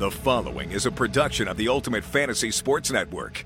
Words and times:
The 0.00 0.10
following 0.10 0.70
is 0.70 0.86
a 0.86 0.90
production 0.90 1.46
of 1.46 1.58
the 1.58 1.68
Ultimate 1.68 2.02
Fantasy 2.02 2.50
Sports 2.50 2.90
Network. 2.90 3.44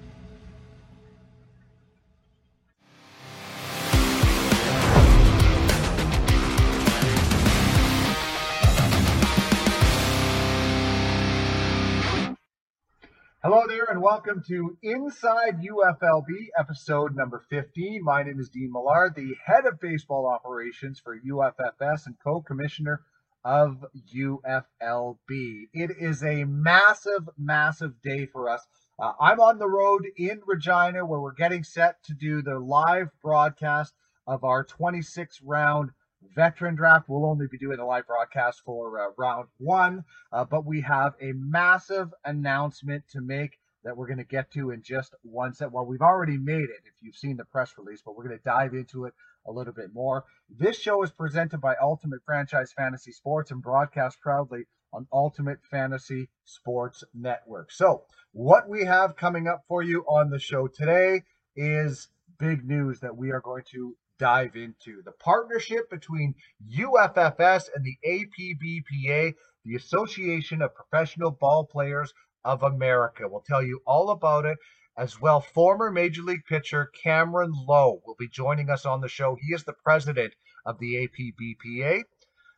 Hello 13.42 13.64
there, 13.66 13.86
and 13.90 14.00
welcome 14.00 14.40
to 14.46 14.78
Inside 14.84 15.60
UFLB, 15.60 16.28
episode 16.56 17.16
number 17.16 17.42
15. 17.50 18.04
My 18.04 18.22
name 18.22 18.38
is 18.38 18.48
Dean 18.48 18.70
Millard, 18.70 19.16
the 19.16 19.34
head 19.44 19.66
of 19.66 19.80
baseball 19.80 20.28
operations 20.28 21.00
for 21.00 21.18
UFFS 21.18 22.06
and 22.06 22.14
co 22.22 22.42
commissioner 22.42 23.00
of 23.44 23.84
UFLB. 24.14 25.68
It 25.72 25.90
is 25.98 26.22
a 26.22 26.44
massive, 26.44 27.28
massive 27.36 28.00
day 28.02 28.26
for 28.26 28.48
us. 28.48 28.66
Uh, 28.98 29.12
I'm 29.20 29.40
on 29.40 29.58
the 29.58 29.68
road 29.68 30.06
in 30.16 30.40
Regina 30.46 31.04
where 31.04 31.20
we're 31.20 31.34
getting 31.34 31.64
set 31.64 32.02
to 32.04 32.14
do 32.14 32.42
the 32.42 32.58
live 32.58 33.08
broadcast 33.22 33.92
of 34.26 34.44
our 34.44 34.64
26 34.64 35.40
round 35.42 35.90
veteran 36.34 36.74
draft. 36.74 37.08
We'll 37.08 37.26
only 37.26 37.46
be 37.50 37.58
doing 37.58 37.80
a 37.80 37.86
live 37.86 38.06
broadcast 38.06 38.62
for 38.64 39.00
uh, 39.00 39.10
round 39.18 39.48
one, 39.58 40.04
uh, 40.32 40.44
but 40.44 40.64
we 40.64 40.80
have 40.82 41.14
a 41.20 41.32
massive 41.32 42.14
announcement 42.24 43.04
to 43.10 43.20
make 43.20 43.58
that 43.84 43.96
we're 43.96 44.06
going 44.06 44.18
to 44.18 44.24
get 44.24 44.50
to 44.52 44.70
in 44.70 44.82
just 44.82 45.14
one 45.22 45.52
set. 45.52 45.70
Well, 45.70 45.84
we've 45.84 46.00
already 46.00 46.38
made 46.38 46.70
it 46.70 46.80
if 46.84 46.94
you've 47.02 47.16
seen 47.16 47.36
the 47.36 47.44
press 47.44 47.74
release, 47.76 48.00
but 48.02 48.16
we're 48.16 48.24
going 48.24 48.38
to 48.38 48.44
dive 48.44 48.72
into 48.72 49.04
it 49.04 49.12
a 49.46 49.52
little 49.52 49.72
bit 49.72 49.92
more. 49.92 50.24
This 50.48 50.78
show 50.78 51.02
is 51.02 51.10
presented 51.10 51.60
by 51.60 51.74
Ultimate 51.80 52.20
Franchise 52.24 52.72
Fantasy 52.72 53.12
Sports 53.12 53.50
and 53.50 53.62
broadcast 53.62 54.20
proudly 54.20 54.64
on 54.92 55.06
Ultimate 55.12 55.58
Fantasy 55.70 56.28
Sports 56.44 57.04
Network. 57.14 57.72
So, 57.72 58.04
what 58.32 58.68
we 58.68 58.84
have 58.84 59.16
coming 59.16 59.46
up 59.46 59.64
for 59.68 59.82
you 59.82 60.02
on 60.02 60.30
the 60.30 60.38
show 60.38 60.66
today 60.68 61.22
is 61.56 62.08
big 62.38 62.64
news 62.64 63.00
that 63.00 63.16
we 63.16 63.30
are 63.30 63.40
going 63.40 63.64
to 63.72 63.96
dive 64.18 64.56
into. 64.56 65.02
The 65.04 65.12
partnership 65.12 65.90
between 65.90 66.34
UFFS 66.78 67.68
and 67.74 67.84
the 67.84 67.96
APBPA, 68.06 69.34
the 69.64 69.76
Association 69.76 70.62
of 70.62 70.74
Professional 70.74 71.30
Ball 71.30 71.64
Players 71.64 72.12
of 72.44 72.62
America. 72.62 73.26
We'll 73.28 73.44
tell 73.46 73.62
you 73.62 73.80
all 73.86 74.10
about 74.10 74.44
it. 74.44 74.58
As 74.96 75.20
well, 75.20 75.40
former 75.40 75.90
Major 75.90 76.22
League 76.22 76.44
pitcher 76.44 76.90
Kameron 77.04 77.52
Loe 77.66 78.00
will 78.06 78.14
be 78.16 78.28
joining 78.28 78.70
us 78.70 78.86
on 78.86 79.00
the 79.00 79.08
show. 79.08 79.36
He 79.40 79.52
is 79.52 79.64
the 79.64 79.72
president 79.72 80.34
of 80.64 80.78
the 80.78 81.08
APBPA. 81.08 82.04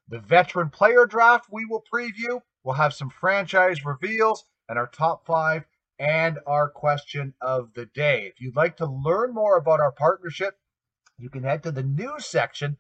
The 0.08 0.20
veteran 0.20 0.68
player 0.68 1.06
draft 1.06 1.46
we 1.50 1.64
will 1.64 1.82
preview. 1.90 2.42
We'll 2.62 2.74
have 2.74 2.92
some 2.92 3.08
franchise 3.08 3.86
reveals 3.86 4.44
and 4.68 4.78
our 4.78 4.86
top 4.88 5.24
five 5.26 5.64
and 5.98 6.38
our 6.46 6.68
question 6.68 7.32
of 7.40 7.72
the 7.74 7.86
day. 7.86 8.26
If 8.26 8.38
you'd 8.40 8.54
like 8.54 8.76
to 8.78 8.86
learn 8.86 9.32
more 9.32 9.56
about 9.56 9.80
our 9.80 9.92
partnership, 9.92 10.58
you 11.18 11.30
can 11.30 11.42
head 11.42 11.62
to 11.62 11.72
the 11.72 11.82
news 11.82 12.26
section 12.26 12.76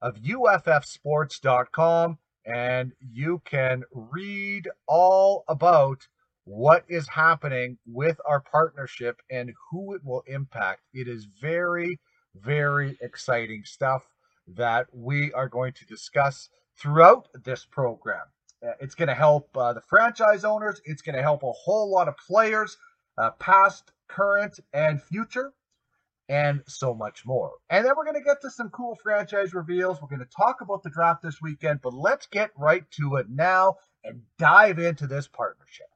of 0.00 0.22
uffsports.com 0.22 2.18
and 2.46 2.92
you 3.00 3.42
can 3.44 3.82
read 3.92 4.68
all 4.86 5.44
about 5.48 6.06
what 6.44 6.84
is 6.88 7.08
happening 7.08 7.78
with 7.86 8.18
our 8.26 8.40
partnership 8.40 9.20
and 9.30 9.52
who 9.70 9.94
it 9.94 10.02
will 10.04 10.22
impact. 10.26 10.82
It 10.92 11.08
is 11.08 11.26
very, 11.40 11.98
very 12.34 12.98
exciting 13.00 13.62
stuff 13.64 14.02
that 14.56 14.86
we 14.92 15.32
are 15.32 15.48
going 15.48 15.72
to 15.74 15.86
discuss 15.86 16.48
throughout 16.76 17.28
this 17.44 17.64
program. 17.64 18.24
Uh, 18.66 18.72
it's 18.80 18.94
going 18.94 19.08
to 19.08 19.14
help 19.14 19.56
uh, 19.56 19.72
the 19.72 19.82
franchise 19.88 20.44
owners, 20.44 20.80
it's 20.84 21.02
going 21.02 21.16
to 21.16 21.22
help 21.22 21.42
a 21.42 21.52
whole 21.52 21.90
lot 21.90 22.08
of 22.08 22.14
players, 22.26 22.76
uh, 23.16 23.30
past, 23.32 23.92
current, 24.08 24.58
and 24.72 25.02
future 25.02 25.52
and 26.30 26.62
so 26.68 26.94
much 26.94 27.26
more. 27.26 27.50
And 27.70 27.84
then 27.84 27.92
we're 27.96 28.04
going 28.04 28.14
to 28.14 28.24
get 28.24 28.40
to 28.42 28.50
some 28.50 28.70
cool 28.70 28.96
franchise 29.02 29.52
reveals. 29.52 30.00
We're 30.00 30.08
going 30.08 30.20
to 30.20 30.36
talk 30.36 30.60
about 30.60 30.84
the 30.84 30.90
draft 30.90 31.22
this 31.22 31.42
weekend, 31.42 31.80
but 31.82 31.92
let's 31.92 32.26
get 32.26 32.50
right 32.56 32.88
to 32.92 33.16
it 33.16 33.26
now 33.28 33.74
and 34.04 34.22
dive 34.38 34.78
into 34.78 35.08
this 35.08 35.26
partnership. 35.26 35.89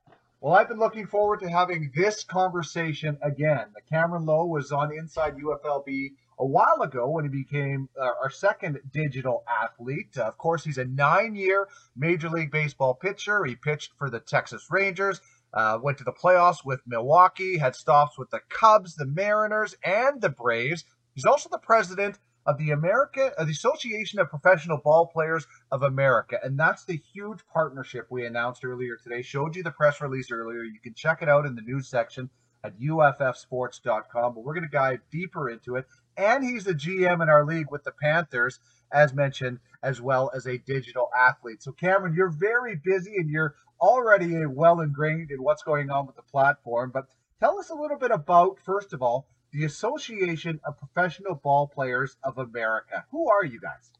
Well, 0.44 0.52
I've 0.52 0.68
been 0.68 0.78
looking 0.78 1.06
forward 1.06 1.40
to 1.40 1.48
having 1.48 1.90
this 1.96 2.22
conversation 2.22 3.16
again. 3.22 3.68
The 3.74 3.80
Kameron 3.90 4.26
Loe 4.26 4.44
was 4.44 4.72
on 4.72 4.92
Inside 4.92 5.38
UFLB 5.38 6.10
a 6.38 6.44
while 6.44 6.82
ago 6.82 7.08
when 7.08 7.24
he 7.24 7.30
became 7.30 7.88
uh, 7.98 8.10
our 8.22 8.28
second 8.28 8.78
digital 8.92 9.42
athlete. 9.48 10.18
Of 10.18 10.36
course, 10.36 10.62
he's 10.62 10.76
a 10.76 10.84
nine 10.84 11.34
year 11.34 11.68
Major 11.96 12.28
League 12.28 12.50
Baseball 12.50 12.92
pitcher. 12.92 13.46
He 13.46 13.56
pitched 13.56 13.92
for 13.96 14.10
the 14.10 14.20
Texas 14.20 14.66
Rangers, 14.70 15.22
uh, 15.54 15.78
went 15.82 15.96
to 15.96 16.04
the 16.04 16.12
playoffs 16.12 16.62
with 16.62 16.82
Milwaukee, 16.86 17.56
had 17.56 17.74
stops 17.74 18.18
with 18.18 18.28
the 18.28 18.40
Cubs, 18.50 18.96
the 18.96 19.06
Mariners, 19.06 19.74
and 19.82 20.20
the 20.20 20.28
Braves. 20.28 20.84
He's 21.14 21.24
also 21.24 21.48
the 21.48 21.56
president 21.56 22.18
of 22.46 22.58
the 22.58 22.70
America, 22.70 23.32
of 23.38 23.46
the 23.46 23.52
Association 23.52 24.18
of 24.18 24.28
Professional 24.28 24.78
Ball 24.78 25.06
Players 25.06 25.46
of 25.70 25.82
America, 25.82 26.38
and 26.42 26.58
that's 26.58 26.84
the 26.84 27.00
huge 27.12 27.40
partnership 27.52 28.06
we 28.10 28.26
announced 28.26 28.64
earlier 28.64 28.96
today. 28.96 29.22
Showed 29.22 29.56
you 29.56 29.62
the 29.62 29.70
press 29.70 30.00
release 30.00 30.30
earlier. 30.30 30.62
You 30.62 30.80
can 30.82 30.94
check 30.94 31.22
it 31.22 31.28
out 31.28 31.46
in 31.46 31.54
the 31.54 31.62
news 31.62 31.88
section 31.88 32.30
at 32.64 32.80
uffsports.com. 32.80 34.34
But 34.34 34.44
we're 34.44 34.54
going 34.54 34.64
to 34.64 34.70
dive 34.70 35.00
deeper 35.10 35.50
into 35.50 35.76
it. 35.76 35.86
And 36.16 36.44
he's 36.44 36.64
the 36.64 36.74
GM 36.74 37.22
in 37.22 37.28
our 37.28 37.44
league 37.44 37.70
with 37.70 37.84
the 37.84 37.92
Panthers, 37.92 38.58
as 38.92 39.12
mentioned, 39.12 39.58
as 39.82 40.00
well 40.00 40.30
as 40.34 40.46
a 40.46 40.58
digital 40.58 41.10
athlete. 41.16 41.62
So, 41.62 41.72
Kameron, 41.72 42.16
you're 42.16 42.30
very 42.30 42.76
busy 42.76 43.16
and 43.16 43.28
you're 43.28 43.54
already 43.80 44.46
well 44.46 44.80
ingrained 44.80 45.30
in 45.30 45.42
what's 45.42 45.62
going 45.62 45.90
on 45.90 46.06
with 46.06 46.16
the 46.16 46.22
platform. 46.22 46.90
But 46.92 47.06
tell 47.40 47.58
us 47.58 47.70
a 47.70 47.74
little 47.74 47.98
bit 47.98 48.12
about, 48.12 48.58
first 48.64 48.92
of 48.92 49.02
all, 49.02 49.26
the 49.54 49.64
Association 49.64 50.60
of 50.64 50.76
Professional 50.76 51.36
Ball 51.36 51.68
Players 51.68 52.16
of 52.24 52.38
America. 52.38 53.04
Who 53.12 53.30
are 53.30 53.44
you 53.44 53.60
guys? 53.60 53.92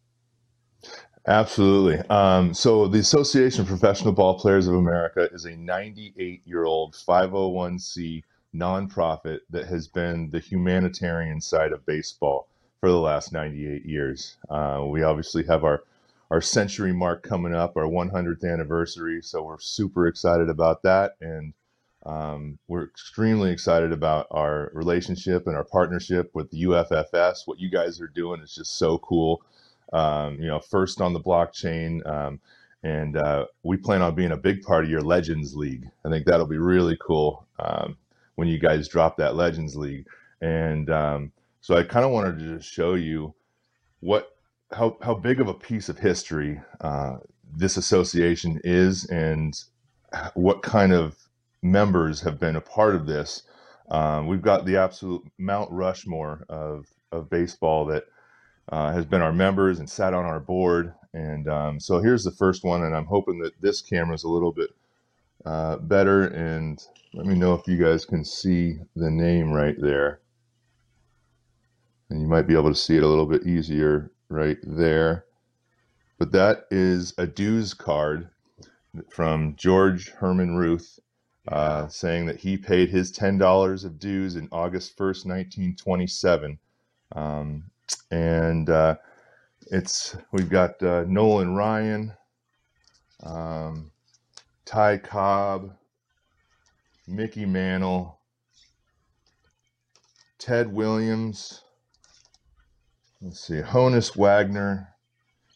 Absolutely. 1.27 2.01
Um, 2.11 2.53
so, 2.53 2.89
the 2.89 2.99
Association 2.99 3.63
of 3.63 3.69
Professional 3.69 4.13
Ball 4.13 4.39
Players 4.39 4.67
of 4.67 4.75
America 4.75 5.29
is 5.33 5.45
a 5.45 5.57
98 5.57 6.43
year 6.45 6.65
old 6.65 6.95
501c 6.95 8.23
nonprofit 8.55 9.39
that 9.51 9.67
has 9.67 9.87
been 9.89 10.31
the 10.31 10.41
humanitarian 10.41 11.41
side 11.41 11.73
of 11.73 11.87
baseball 11.87 12.49
for 12.81 12.91
the 12.91 12.99
last 12.99 13.33
98 13.33 13.87
years. 13.87 14.37
Uh, 14.51 14.85
we 14.87 15.03
obviously 15.03 15.45
have 15.45 15.65
our 15.65 15.85
our 16.31 16.41
century 16.41 16.93
mark 16.93 17.23
coming 17.23 17.55
up, 17.55 17.77
our 17.77 17.85
100th 17.85 18.45
anniversary. 18.51 19.23
So 19.23 19.43
we're 19.45 19.61
super 19.61 20.09
excited 20.09 20.49
about 20.49 20.83
that, 20.83 21.13
and 21.21 21.55
um, 22.07 22.59
we're 22.69 22.85
extremely 22.85 23.51
excited 23.51 23.93
about 23.93 24.27
our 24.31 24.71
relationship 24.75 25.47
and 25.47 25.57
our 25.57 25.65
partnership 25.65 26.31
with 26.35 26.51
the 26.51 26.65
UFFS. 26.65 27.47
What 27.47 27.59
you 27.59 27.71
guys 27.71 28.01
are 28.01 28.09
doing 28.09 28.41
is 28.43 28.55
just 28.55 28.77
so 28.77 28.99
cool. 28.99 29.43
Um, 29.93 30.39
you 30.41 30.49
know, 30.49 30.61
first 30.61 31.01
on 31.01 31.13
the 31.13 31.21
blockchain, 31.21 32.07
um, 32.07 32.41
and 32.83 33.17
uh, 33.17 33.47
we 33.63 33.79
plan 33.79 34.03
on 34.03 34.15
being 34.15 34.33
a 34.33 34.37
big 34.37 34.63
part 34.63 34.85
of 34.85 34.91
your 34.91 35.01
Legends 35.01 35.57
League. 35.57 35.89
I 36.05 36.11
think 36.11 36.27
that'll 36.27 36.47
be 36.47 36.59
really 36.59 36.99
cool 37.01 37.47
um, 37.59 37.97
when 38.35 38.49
you 38.49 38.59
guys 38.59 38.89
drop 38.89 39.17
that 39.17 39.37
Legends 39.37 39.75
League. 39.75 40.07
And 40.43 40.91
um, 40.91 41.33
so 41.61 41.77
I 41.77 41.85
kind 41.85 42.05
of 42.05 42.11
wanted 42.11 42.39
to 42.39 42.57
just 42.57 42.71
show 42.71 42.95
you 42.95 43.35
what 44.01 44.37
how 44.73 44.99
how 45.01 45.15
big 45.15 45.41
of 45.41 45.49
a 45.49 45.55
piece 45.55 45.89
of 45.89 45.99
history 45.99 46.61
uh, 46.83 47.17
this 47.57 47.79
association 47.79 48.61
is, 48.65 49.07
and 49.07 49.59
what 50.35 50.63
kind 50.63 50.93
of 50.93 51.17
members 51.65 52.21
have 52.21 52.39
been 52.39 52.55
a 52.55 52.61
part 52.61 52.95
of 52.95 53.07
this. 53.07 53.43
Um, 53.91 54.29
we've 54.29 54.43
got 54.43 54.67
the 54.67 54.77
absolute 54.77 55.23
Mount 55.39 55.71
Rushmore 55.73 56.45
of 56.49 56.87
of 57.11 57.31
baseball 57.31 57.87
that 57.87 58.05
uh, 58.71 58.93
has 58.93 59.05
been 59.05 59.21
our 59.21 59.33
members 59.33 59.79
and 59.79 59.89
sat 59.89 60.15
on 60.15 60.25
our 60.25 60.41
board. 60.41 60.95
And 61.13 61.49
um, 61.49 61.81
so 61.81 62.01
here's 62.01 62.25
the 62.25 62.33
first 62.33 62.65
one, 62.65 62.83
and 62.83 62.95
I'm 62.95 63.07
hoping 63.07 63.39
that 63.41 63.61
this 63.61 63.81
camera 63.81 64.15
is 64.15 64.25
a 64.25 64.29
little 64.29 64.53
bit 64.53 64.71
uh, 65.45 65.77
better. 65.77 66.25
And 66.25 66.83
let 67.13 67.27
me 67.27 67.35
know 67.35 67.55
if 67.55 67.67
you 67.67 67.77
guys 67.77 68.05
can 68.05 68.25
see 68.25 68.79
the 68.97 69.11
name 69.11 69.53
right 69.53 69.77
there. 69.79 70.21
And 72.11 72.21
you 72.21 72.27
might 72.27 72.47
be 72.47 72.55
able 72.55 72.71
to 72.71 72.75
see 72.75 72.97
it 72.97 73.03
a 73.03 73.09
little 73.09 73.27
bit 73.27 73.47
easier 73.47 74.11
right 74.29 74.59
there. 74.63 75.25
But 76.19 76.33
that 76.33 76.67
is 76.71 77.15
a 77.17 77.27
dues 77.27 77.75
card 77.75 78.29
from 79.11 79.57
George 79.57 80.11
Herman 80.11 80.57
Ruth 80.57 80.99
uh, 81.49 81.87
saying 81.89 82.27
that 82.27 82.37
he 82.37 82.57
paid 82.57 82.89
his 82.89 83.13
$10 83.13 83.85
of 83.85 83.99
dues 83.99 84.37
in 84.37 84.49
August 84.51 84.97
1st, 84.97 85.27
1927. 85.27 86.59
Um, 87.15 87.65
and 88.11 88.71
uh, 88.71 88.97
it's 89.71 90.17
we've 90.33 90.49
got 90.49 90.83
uh, 90.83 91.05
Nolan 91.07 91.55
Ryan, 91.55 92.13
um, 93.23 93.91
Ty 94.65 94.99
Cobb, 94.99 95.77
Mickey 97.07 97.45
Mantle, 97.45 98.19
Ted 100.39 100.73
Williams, 100.73 101.63
let's 103.21 103.41
see, 103.41 103.61
Honus 103.61 104.17
Wagner, 104.17 104.89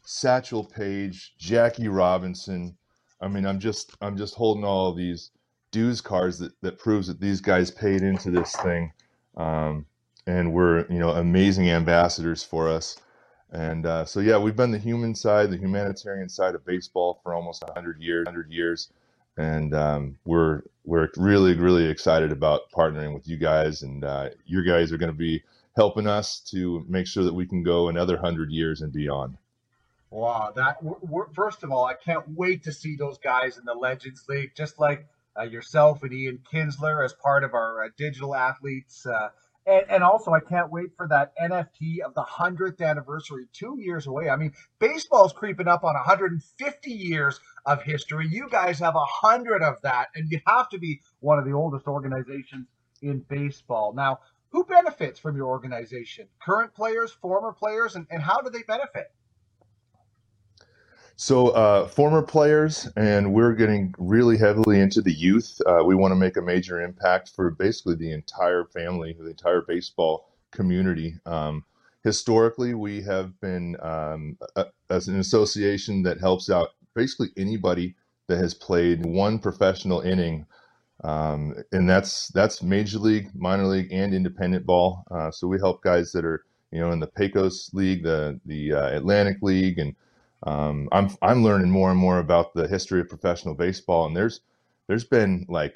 Satchel 0.04 0.64
Paige, 0.64 1.34
Jackie 1.38 1.88
Robinson, 1.88 2.76
I 3.20 3.28
mean, 3.28 3.46
I'm 3.46 3.58
just 3.58 3.96
I'm 4.00 4.16
just 4.16 4.34
holding 4.34 4.64
all 4.64 4.92
these 4.92 5.30
dues 5.70 6.00
cards 6.00 6.38
that 6.38 6.52
that 6.62 6.78
proves 6.78 7.08
that 7.08 7.20
these 7.20 7.40
guys 7.40 7.70
paid 7.70 8.02
into 8.02 8.30
this 8.30 8.54
thing, 8.56 8.92
um, 9.36 9.86
and 10.26 10.52
we're 10.52 10.86
you 10.88 10.98
know 10.98 11.10
amazing 11.10 11.70
ambassadors 11.70 12.42
for 12.42 12.68
us. 12.68 12.96
And 13.50 13.86
uh, 13.86 14.04
so 14.04 14.20
yeah, 14.20 14.38
we've 14.38 14.56
been 14.56 14.72
the 14.72 14.78
human 14.78 15.14
side, 15.14 15.50
the 15.50 15.56
humanitarian 15.56 16.28
side 16.28 16.54
of 16.54 16.66
baseball 16.66 17.20
for 17.22 17.34
almost 17.34 17.62
100 17.62 18.00
years. 18.00 18.26
100 18.26 18.52
years, 18.52 18.90
and 19.36 19.74
um, 19.74 20.18
we're 20.24 20.62
we're 20.84 21.08
really 21.16 21.54
really 21.54 21.88
excited 21.88 22.32
about 22.32 22.70
partnering 22.70 23.14
with 23.14 23.26
you 23.26 23.36
guys, 23.36 23.82
and 23.82 24.04
uh, 24.04 24.28
you 24.46 24.64
guys 24.64 24.92
are 24.92 24.98
going 24.98 25.12
to 25.12 25.16
be 25.18 25.42
helping 25.76 26.06
us 26.06 26.40
to 26.40 26.84
make 26.88 27.06
sure 27.06 27.24
that 27.24 27.34
we 27.34 27.46
can 27.46 27.62
go 27.62 27.88
another 27.88 28.14
100 28.14 28.50
years 28.50 28.80
and 28.80 28.92
beyond. 28.92 29.38
Wow, 30.10 30.52
that 30.56 30.78
first 31.34 31.62
of 31.62 31.70
all, 31.70 31.84
I 31.84 31.94
can't 31.94 32.24
wait 32.36 32.64
to 32.64 32.72
see 32.72 32.96
those 32.96 33.18
guys 33.18 33.58
in 33.58 33.64
the 33.64 33.74
Legends 33.74 34.24
League, 34.28 34.52
just 34.54 34.78
like 34.78 35.06
yourself 35.44 36.02
and 36.02 36.12
Ian 36.12 36.40
Kinsler 36.52 37.04
as 37.04 37.12
part 37.14 37.44
of 37.44 37.54
our 37.54 37.84
uh, 37.84 37.88
digital 37.96 38.34
athletes. 38.34 39.06
Uh, 39.06 39.28
and, 39.66 39.84
and, 39.90 40.02
also, 40.02 40.32
I 40.32 40.40
can't 40.40 40.72
wait 40.72 40.96
for 40.96 41.06
that 41.08 41.32
NFT 41.36 42.00
of 42.00 42.14
the 42.14 42.22
100th 42.22 42.80
anniversary, 42.80 43.46
two 43.52 43.76
years 43.78 44.06
away. 44.06 44.30
I 44.30 44.36
mean, 44.36 44.52
baseball's 44.78 45.34
creeping 45.34 45.68
up 45.68 45.84
on 45.84 45.94
150 45.94 46.90
years 46.90 47.38
of 47.66 47.82
history. 47.82 48.26
You 48.28 48.48
guys 48.50 48.78
have 48.78 48.94
100 48.94 49.62
of 49.62 49.80
that, 49.82 50.08
and 50.14 50.30
you 50.30 50.40
have 50.46 50.70
to 50.70 50.78
be 50.78 51.00
one 51.20 51.38
of 51.38 51.44
the 51.44 51.52
oldest 51.52 51.86
organizations 51.86 52.66
in 53.02 53.20
baseball. 53.28 53.92
Now, 53.92 54.20
who 54.50 54.64
benefits 54.64 55.20
from 55.20 55.36
your 55.36 55.48
organization? 55.48 56.28
Current 56.42 56.74
players, 56.74 57.12
former 57.12 57.52
players, 57.52 57.94
and, 57.94 58.06
and 58.10 58.22
how 58.22 58.40
do 58.40 58.48
they 58.48 58.62
benefit? 58.62 59.12
So, 61.20 61.48
uh, 61.48 61.88
former 61.88 62.22
players, 62.22 62.88
and 62.94 63.34
we're 63.34 63.54
getting 63.54 63.92
really 63.98 64.38
heavily 64.38 64.78
into 64.78 65.02
the 65.02 65.12
youth. 65.12 65.60
Uh, 65.66 65.82
we 65.84 65.96
want 65.96 66.12
to 66.12 66.16
make 66.16 66.36
a 66.36 66.40
major 66.40 66.80
impact 66.80 67.30
for 67.30 67.50
basically 67.50 67.96
the 67.96 68.12
entire 68.12 68.64
family, 68.66 69.16
the 69.18 69.26
entire 69.30 69.62
baseball 69.62 70.28
community. 70.52 71.16
Um, 71.26 71.64
historically, 72.04 72.74
we 72.74 73.02
have 73.02 73.38
been 73.40 73.76
um, 73.82 74.38
a, 74.54 74.66
as 74.90 75.08
an 75.08 75.18
association 75.18 76.04
that 76.04 76.20
helps 76.20 76.50
out 76.50 76.68
basically 76.94 77.30
anybody 77.36 77.96
that 78.28 78.38
has 78.38 78.54
played 78.54 79.04
one 79.04 79.40
professional 79.40 80.02
inning, 80.02 80.46
um, 81.02 81.52
and 81.72 81.90
that's 81.90 82.28
that's 82.28 82.62
major 82.62 83.00
league, 83.00 83.28
minor 83.34 83.66
league, 83.66 83.92
and 83.92 84.14
independent 84.14 84.64
ball. 84.64 85.02
Uh, 85.10 85.32
so 85.32 85.48
we 85.48 85.58
help 85.58 85.82
guys 85.82 86.12
that 86.12 86.24
are 86.24 86.44
you 86.70 86.78
know 86.78 86.92
in 86.92 87.00
the 87.00 87.08
Pecos 87.08 87.74
League, 87.74 88.04
the 88.04 88.38
the 88.46 88.72
uh, 88.72 88.96
Atlantic 88.96 89.38
League, 89.42 89.80
and 89.80 89.96
um, 90.44 90.88
I'm 90.92 91.10
I'm 91.22 91.42
learning 91.44 91.70
more 91.70 91.90
and 91.90 91.98
more 91.98 92.18
about 92.18 92.54
the 92.54 92.68
history 92.68 93.00
of 93.00 93.08
professional 93.08 93.54
baseball, 93.54 94.06
and 94.06 94.16
there's 94.16 94.40
there's 94.86 95.04
been 95.04 95.46
like 95.48 95.74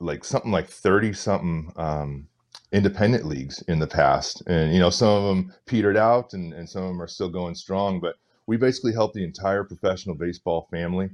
like 0.00 0.24
something 0.24 0.52
like 0.52 0.68
thirty 0.68 1.12
something 1.12 1.72
um, 1.76 2.28
independent 2.72 3.26
leagues 3.26 3.62
in 3.68 3.78
the 3.78 3.86
past, 3.86 4.42
and 4.46 4.72
you 4.72 4.80
know 4.80 4.90
some 4.90 5.08
of 5.08 5.24
them 5.24 5.54
petered 5.66 5.96
out, 5.96 6.32
and, 6.34 6.52
and 6.52 6.68
some 6.68 6.82
of 6.82 6.88
them 6.90 7.02
are 7.02 7.08
still 7.08 7.28
going 7.28 7.54
strong. 7.54 8.00
But 8.00 8.16
we 8.46 8.56
basically 8.56 8.92
help 8.92 9.12
the 9.12 9.24
entire 9.24 9.64
professional 9.64 10.14
baseball 10.14 10.68
family 10.70 11.10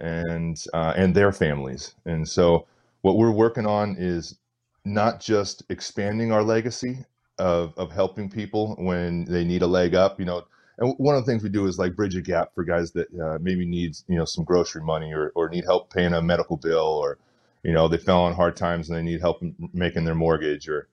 and 0.00 0.62
uh, 0.74 0.94
and 0.96 1.14
their 1.14 1.32
families, 1.32 1.94
and 2.04 2.28
so 2.28 2.66
what 3.02 3.16
we're 3.16 3.30
working 3.30 3.66
on 3.66 3.96
is 3.98 4.36
not 4.84 5.20
just 5.20 5.62
expanding 5.70 6.32
our 6.32 6.42
legacy 6.42 7.04
of, 7.38 7.72
of 7.78 7.90
helping 7.90 8.28
people 8.30 8.74
when 8.78 9.24
they 9.24 9.44
need 9.44 9.62
a 9.62 9.66
leg 9.66 9.94
up. 9.94 10.18
You 10.18 10.26
know, 10.26 10.44
and 10.80 10.94
one 10.96 11.14
of 11.14 11.24
the 11.24 11.30
things 11.30 11.42
we 11.42 11.50
do 11.50 11.66
is 11.66 11.78
like 11.78 11.94
bridge 11.94 12.16
a 12.16 12.22
gap 12.22 12.54
for 12.54 12.64
guys 12.64 12.90
that 12.92 13.06
uh, 13.20 13.38
maybe 13.40 13.64
needs 13.66 14.04
you 14.08 14.16
know 14.16 14.24
some 14.24 14.44
grocery 14.44 14.82
money 14.82 15.12
or, 15.12 15.30
or 15.34 15.48
need 15.48 15.64
help 15.64 15.92
paying 15.92 16.14
a 16.14 16.22
medical 16.22 16.56
bill 16.56 16.78
or 16.78 17.18
you 17.62 17.72
know 17.72 17.86
they 17.86 17.98
fell 17.98 18.22
on 18.22 18.34
hard 18.34 18.56
times 18.56 18.88
and 18.88 18.98
they 18.98 19.02
need 19.02 19.20
help 19.20 19.42
making 19.72 20.04
their 20.04 20.14
mortgage 20.14 20.68
or 20.68 20.88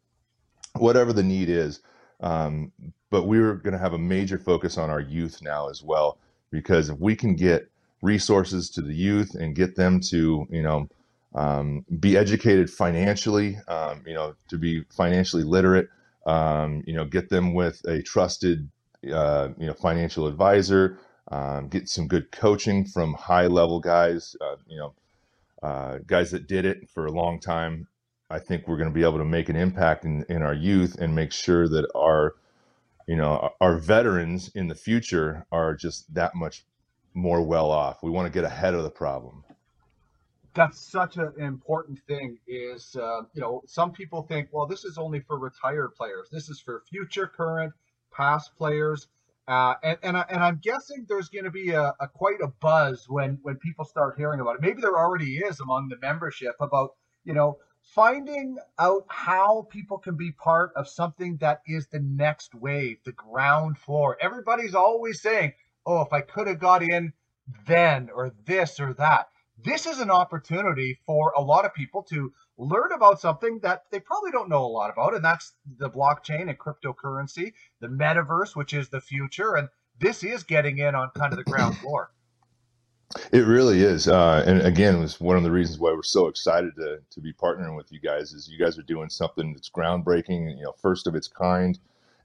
whatever 0.75 1.13
the 1.13 1.23
need 1.23 1.49
is. 1.49 1.81
Um, 2.19 2.71
but 3.09 3.23
we're 3.23 3.53
going 3.55 3.73
to 3.73 3.79
have 3.79 3.93
a 3.93 3.97
major 3.97 4.37
focus 4.37 4.77
on 4.77 4.89
our 4.89 4.99
youth 4.99 5.41
now 5.41 5.69
as 5.69 5.81
well 5.81 6.17
because 6.51 6.89
if 6.89 6.99
we 6.99 7.15
can 7.15 7.35
get 7.35 7.69
resources 8.01 8.69
to 8.71 8.81
the 8.81 8.93
youth 8.93 9.35
and 9.35 9.55
get 9.55 9.75
them 9.75 9.99
to 9.99 10.45
you 10.49 10.61
know 10.61 10.87
um, 11.35 11.85
be 11.99 12.17
educated 12.17 12.69
financially 12.69 13.57
um, 13.67 14.03
you 14.05 14.13
know 14.13 14.35
to 14.49 14.57
be 14.57 14.83
financially 14.91 15.43
literate 15.43 15.87
um, 16.25 16.83
you 16.85 16.93
know 16.93 17.05
get 17.05 17.29
them 17.29 17.53
with 17.53 17.81
a 17.85 18.01
trusted 18.01 18.69
uh, 19.13 19.49
you 19.57 19.67
know, 19.67 19.73
financial 19.73 20.27
advisor, 20.27 20.99
um, 21.29 21.67
get 21.67 21.89
some 21.89 22.07
good 22.07 22.31
coaching 22.31 22.85
from 22.85 23.13
high 23.13 23.47
level 23.47 23.79
guys, 23.79 24.35
uh, 24.41 24.55
you 24.67 24.77
know, 24.77 24.93
uh, 25.63 25.99
guys 26.05 26.31
that 26.31 26.47
did 26.47 26.65
it 26.65 26.89
for 26.89 27.05
a 27.05 27.11
long 27.11 27.39
time. 27.39 27.87
I 28.29 28.39
think 28.39 28.67
we're 28.67 28.77
going 28.77 28.89
to 28.89 28.93
be 28.93 29.03
able 29.03 29.19
to 29.19 29.25
make 29.25 29.49
an 29.49 29.55
impact 29.55 30.05
in, 30.05 30.25
in 30.29 30.41
our 30.41 30.53
youth 30.53 30.97
and 30.99 31.15
make 31.15 31.31
sure 31.31 31.67
that 31.69 31.89
our, 31.95 32.35
you 33.07 33.15
know, 33.15 33.51
our 33.61 33.77
veterans 33.77 34.51
in 34.53 34.67
the 34.67 34.75
future 34.75 35.45
are 35.51 35.73
just 35.73 36.13
that 36.13 36.35
much 36.35 36.65
more 37.13 37.41
well 37.41 37.71
off. 37.71 38.03
We 38.03 38.11
want 38.11 38.27
to 38.27 38.33
get 38.33 38.43
ahead 38.43 38.73
of 38.73 38.83
the 38.83 38.89
problem. 38.89 39.43
That's 40.53 40.79
such 40.79 41.17
an 41.17 41.33
important 41.37 41.99
thing. 42.07 42.39
Is 42.47 42.95
uh, 42.95 43.21
you 43.33 43.41
know, 43.41 43.63
some 43.65 43.91
people 43.91 44.23
think, 44.23 44.49
well, 44.51 44.65
this 44.65 44.85
is 44.85 44.97
only 44.97 45.19
for 45.19 45.37
retired 45.37 45.95
players. 45.95 46.29
This 46.31 46.49
is 46.49 46.59
for 46.59 46.83
future, 46.89 47.27
current, 47.27 47.73
past 48.17 48.55
players. 48.57 49.07
Uh, 49.47 49.75
and 49.81 49.97
and, 50.03 50.17
I, 50.17 50.25
and 50.29 50.43
I'm 50.43 50.59
guessing 50.61 51.05
there's 51.07 51.29
going 51.29 51.45
to 51.45 51.51
be 51.51 51.69
a, 51.69 51.93
a, 52.01 52.07
quite 52.07 52.41
a 52.41 52.47
buzz 52.47 53.05
when 53.07 53.39
when 53.43 53.55
people 53.55 53.85
start 53.85 54.15
hearing 54.17 54.41
about 54.41 54.55
it. 54.55 54.61
Maybe 54.61 54.81
there 54.81 54.97
already 54.97 55.37
is 55.37 55.61
among 55.61 55.87
the 55.87 55.97
membership 56.01 56.55
about 56.59 56.95
you 57.23 57.33
know 57.33 57.57
finding 57.81 58.57
out 58.77 59.05
how 59.07 59.65
people 59.69 59.97
can 59.97 60.17
be 60.17 60.31
part 60.33 60.71
of 60.75 60.89
something 60.89 61.37
that 61.37 61.61
is 61.65 61.87
the 61.87 61.99
next 61.99 62.53
wave, 62.55 62.97
the 63.05 63.13
ground 63.13 63.77
floor. 63.77 64.17
Everybody's 64.19 64.75
always 64.75 65.21
saying, 65.21 65.53
"Oh, 65.85 66.01
if 66.01 66.11
I 66.11 66.19
could 66.19 66.47
have 66.47 66.59
got 66.59 66.83
in 66.83 67.13
then, 67.65 68.09
or 68.13 68.33
this 68.45 68.81
or 68.81 68.93
that." 68.95 69.29
This 69.63 69.85
is 69.85 69.99
an 69.99 70.11
opportunity 70.11 70.99
for 71.05 71.31
a 71.37 71.41
lot 71.41 71.63
of 71.63 71.73
people 71.73 72.03
to 72.03 72.33
learn 72.57 72.91
about 72.91 73.19
something 73.19 73.59
that 73.59 73.83
they 73.91 73.99
probably 73.99 74.31
don't 74.31 74.49
know 74.49 74.65
a 74.65 74.67
lot 74.67 74.91
about, 74.91 75.13
and 75.13 75.23
that's 75.23 75.53
the 75.77 75.89
blockchain 75.89 76.49
and 76.49 76.57
cryptocurrency, 76.57 77.53
the 77.79 77.87
metaverse, 77.87 78.55
which 78.55 78.73
is 78.73 78.89
the 78.89 79.01
future. 79.01 79.55
And 79.55 79.69
this 79.99 80.23
is 80.23 80.43
getting 80.43 80.79
in 80.79 80.95
on 80.95 81.11
kind 81.15 81.33
of 81.33 81.37
the 81.37 81.43
ground 81.43 81.77
floor. 81.79 82.11
It 83.31 83.45
really 83.45 83.81
is, 83.81 84.07
uh, 84.09 84.43
and 84.45 84.61
again, 84.61 84.95
it 84.95 84.99
was 84.99 85.19
one 85.21 85.37
of 85.37 85.43
the 85.43 85.51
reasons 85.51 85.79
why 85.79 85.91
we're 85.91 86.03
so 86.03 86.27
excited 86.27 86.75
to 86.75 86.99
to 87.09 87.21
be 87.21 87.31
partnering 87.31 87.75
with 87.75 87.89
you 87.91 88.01
guys. 88.01 88.33
Is 88.33 88.49
you 88.49 88.59
guys 88.59 88.77
are 88.77 88.83
doing 88.83 89.09
something 89.09 89.53
that's 89.53 89.69
groundbreaking, 89.69 90.57
you 90.57 90.63
know, 90.63 90.73
first 90.77 91.07
of 91.07 91.15
its 91.15 91.27
kind, 91.29 91.79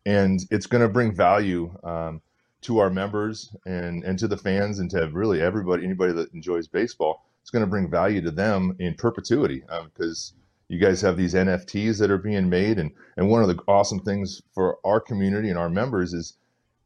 and 0.06 0.40
it's 0.50 0.66
going 0.66 0.82
to 0.82 0.88
bring 0.88 1.14
value 1.14 1.72
um, 1.84 2.20
to 2.62 2.78
our 2.78 2.90
members 2.90 3.54
and 3.64 4.02
and 4.02 4.18
to 4.18 4.26
the 4.26 4.36
fans 4.36 4.80
and 4.80 4.90
to 4.90 5.08
really 5.12 5.40
everybody, 5.40 5.84
anybody 5.84 6.12
that 6.14 6.34
enjoys 6.34 6.66
baseball 6.66 7.24
it's 7.42 7.50
going 7.50 7.64
to 7.64 7.70
bring 7.70 7.90
value 7.90 8.22
to 8.22 8.30
them 8.30 8.74
in 8.78 8.94
perpetuity 8.94 9.62
because 9.84 10.32
um, 10.34 10.42
you 10.68 10.78
guys 10.78 11.00
have 11.02 11.16
these 11.16 11.34
NFTs 11.34 11.98
that 11.98 12.10
are 12.10 12.18
being 12.18 12.48
made, 12.48 12.78
and 12.78 12.92
and 13.16 13.28
one 13.28 13.42
of 13.42 13.48
the 13.48 13.60
awesome 13.68 14.00
things 14.00 14.40
for 14.54 14.78
our 14.84 15.00
community 15.00 15.50
and 15.50 15.58
our 15.58 15.68
members 15.68 16.14
is, 16.14 16.38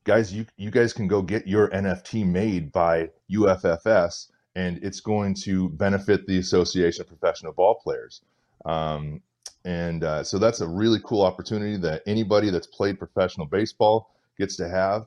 guys, 0.04 0.32
you 0.32 0.46
you 0.56 0.70
guys 0.70 0.92
can 0.92 1.06
go 1.06 1.22
get 1.22 1.46
your 1.46 1.68
NFT 1.68 2.26
made 2.26 2.72
by 2.72 3.10
UFFS, 3.30 4.30
and 4.56 4.82
it's 4.82 5.00
going 5.00 5.34
to 5.42 5.68
benefit 5.70 6.26
the 6.26 6.38
Association 6.38 7.02
of 7.02 7.08
Professional 7.08 7.52
Ball 7.52 7.74
Players. 7.74 8.22
Um, 8.64 9.20
and 9.66 10.04
uh, 10.04 10.24
so 10.24 10.38
that's 10.38 10.60
a 10.60 10.68
really 10.68 11.00
cool 11.04 11.22
opportunity 11.22 11.76
that 11.78 12.02
anybody 12.06 12.50
that's 12.50 12.68
played 12.68 12.98
professional 12.98 13.46
baseball 13.46 14.10
gets 14.38 14.56
to 14.56 14.68
have. 14.68 15.06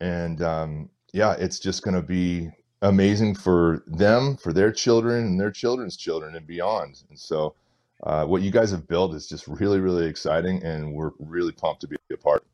And 0.00 0.42
um, 0.42 0.90
yeah, 1.12 1.34
it's 1.38 1.58
just 1.58 1.82
going 1.82 1.94
to 1.94 2.02
be 2.02 2.50
amazing 2.82 3.34
for 3.34 3.82
them, 3.86 4.36
for 4.36 4.52
their 4.52 4.72
children, 4.72 5.24
and 5.24 5.40
their 5.40 5.50
children's 5.50 5.96
children, 5.96 6.34
and 6.34 6.46
beyond. 6.46 7.02
And 7.08 7.18
so, 7.18 7.54
uh, 8.02 8.24
what 8.24 8.42
you 8.42 8.50
guys 8.50 8.70
have 8.70 8.88
built 8.88 9.14
is 9.14 9.26
just 9.28 9.46
really, 9.46 9.80
really 9.80 10.06
exciting, 10.06 10.62
and 10.62 10.94
we're 10.94 11.12
really 11.18 11.52
pumped 11.52 11.82
to 11.82 11.88
be 11.88 11.96
a 12.12 12.16
part. 12.16 12.44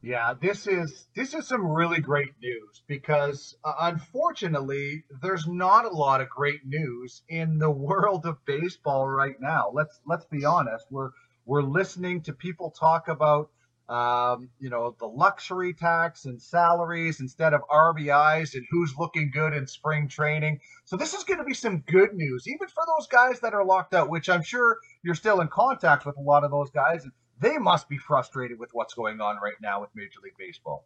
Yeah, 0.00 0.34
this 0.40 0.68
is 0.68 1.08
this 1.16 1.34
is 1.34 1.48
some 1.48 1.66
really 1.66 2.00
great 2.00 2.34
news 2.40 2.82
because 2.86 3.56
uh, 3.64 3.74
unfortunately, 3.80 5.02
there's 5.22 5.46
not 5.48 5.86
a 5.86 5.88
lot 5.88 6.20
of 6.20 6.28
great 6.28 6.64
news 6.64 7.22
in 7.28 7.58
the 7.58 7.70
world 7.88 8.24
of 8.24 8.44
baseball 8.44 9.08
right 9.08 9.40
now. 9.40 9.70
Let's 9.72 9.98
let's 10.06 10.24
be 10.26 10.44
honest. 10.44 10.86
We're 10.90 11.10
we're 11.46 11.62
listening 11.62 12.22
to 12.22 12.32
people 12.32 12.70
talk 12.70 13.08
about 13.08 13.50
um, 13.88 14.50
you 14.60 14.68
know, 14.68 14.94
the 14.98 15.06
luxury 15.06 15.72
tax 15.72 16.26
and 16.26 16.40
salaries 16.40 17.20
instead 17.20 17.54
of 17.54 17.62
RBIs 17.70 18.54
and 18.54 18.66
who's 18.70 18.94
looking 18.98 19.30
good 19.30 19.54
in 19.54 19.66
spring 19.66 20.08
training. 20.08 20.60
So 20.84 20.96
this 20.96 21.14
is 21.14 21.24
going 21.24 21.38
to 21.38 21.44
be 21.44 21.54
some 21.54 21.78
good 21.86 22.12
news, 22.14 22.46
even 22.46 22.68
for 22.68 22.82
those 22.86 23.06
guys 23.06 23.40
that 23.40 23.54
are 23.54 23.64
locked 23.64 23.94
out, 23.94 24.10
which 24.10 24.28
I'm 24.28 24.42
sure 24.42 24.76
you're 25.02 25.14
still 25.14 25.40
in 25.40 25.48
contact 25.48 26.04
with 26.04 26.18
a 26.18 26.20
lot 26.20 26.44
of 26.44 26.50
those 26.50 26.70
guys. 26.70 27.06
They 27.40 27.56
must 27.56 27.88
be 27.88 27.96
frustrated 27.96 28.58
with 28.58 28.70
what's 28.72 28.94
going 28.94 29.20
on 29.20 29.38
right 29.42 29.54
now 29.62 29.80
with 29.80 29.90
Major 29.94 30.20
League 30.22 30.36
Baseball. 30.38 30.84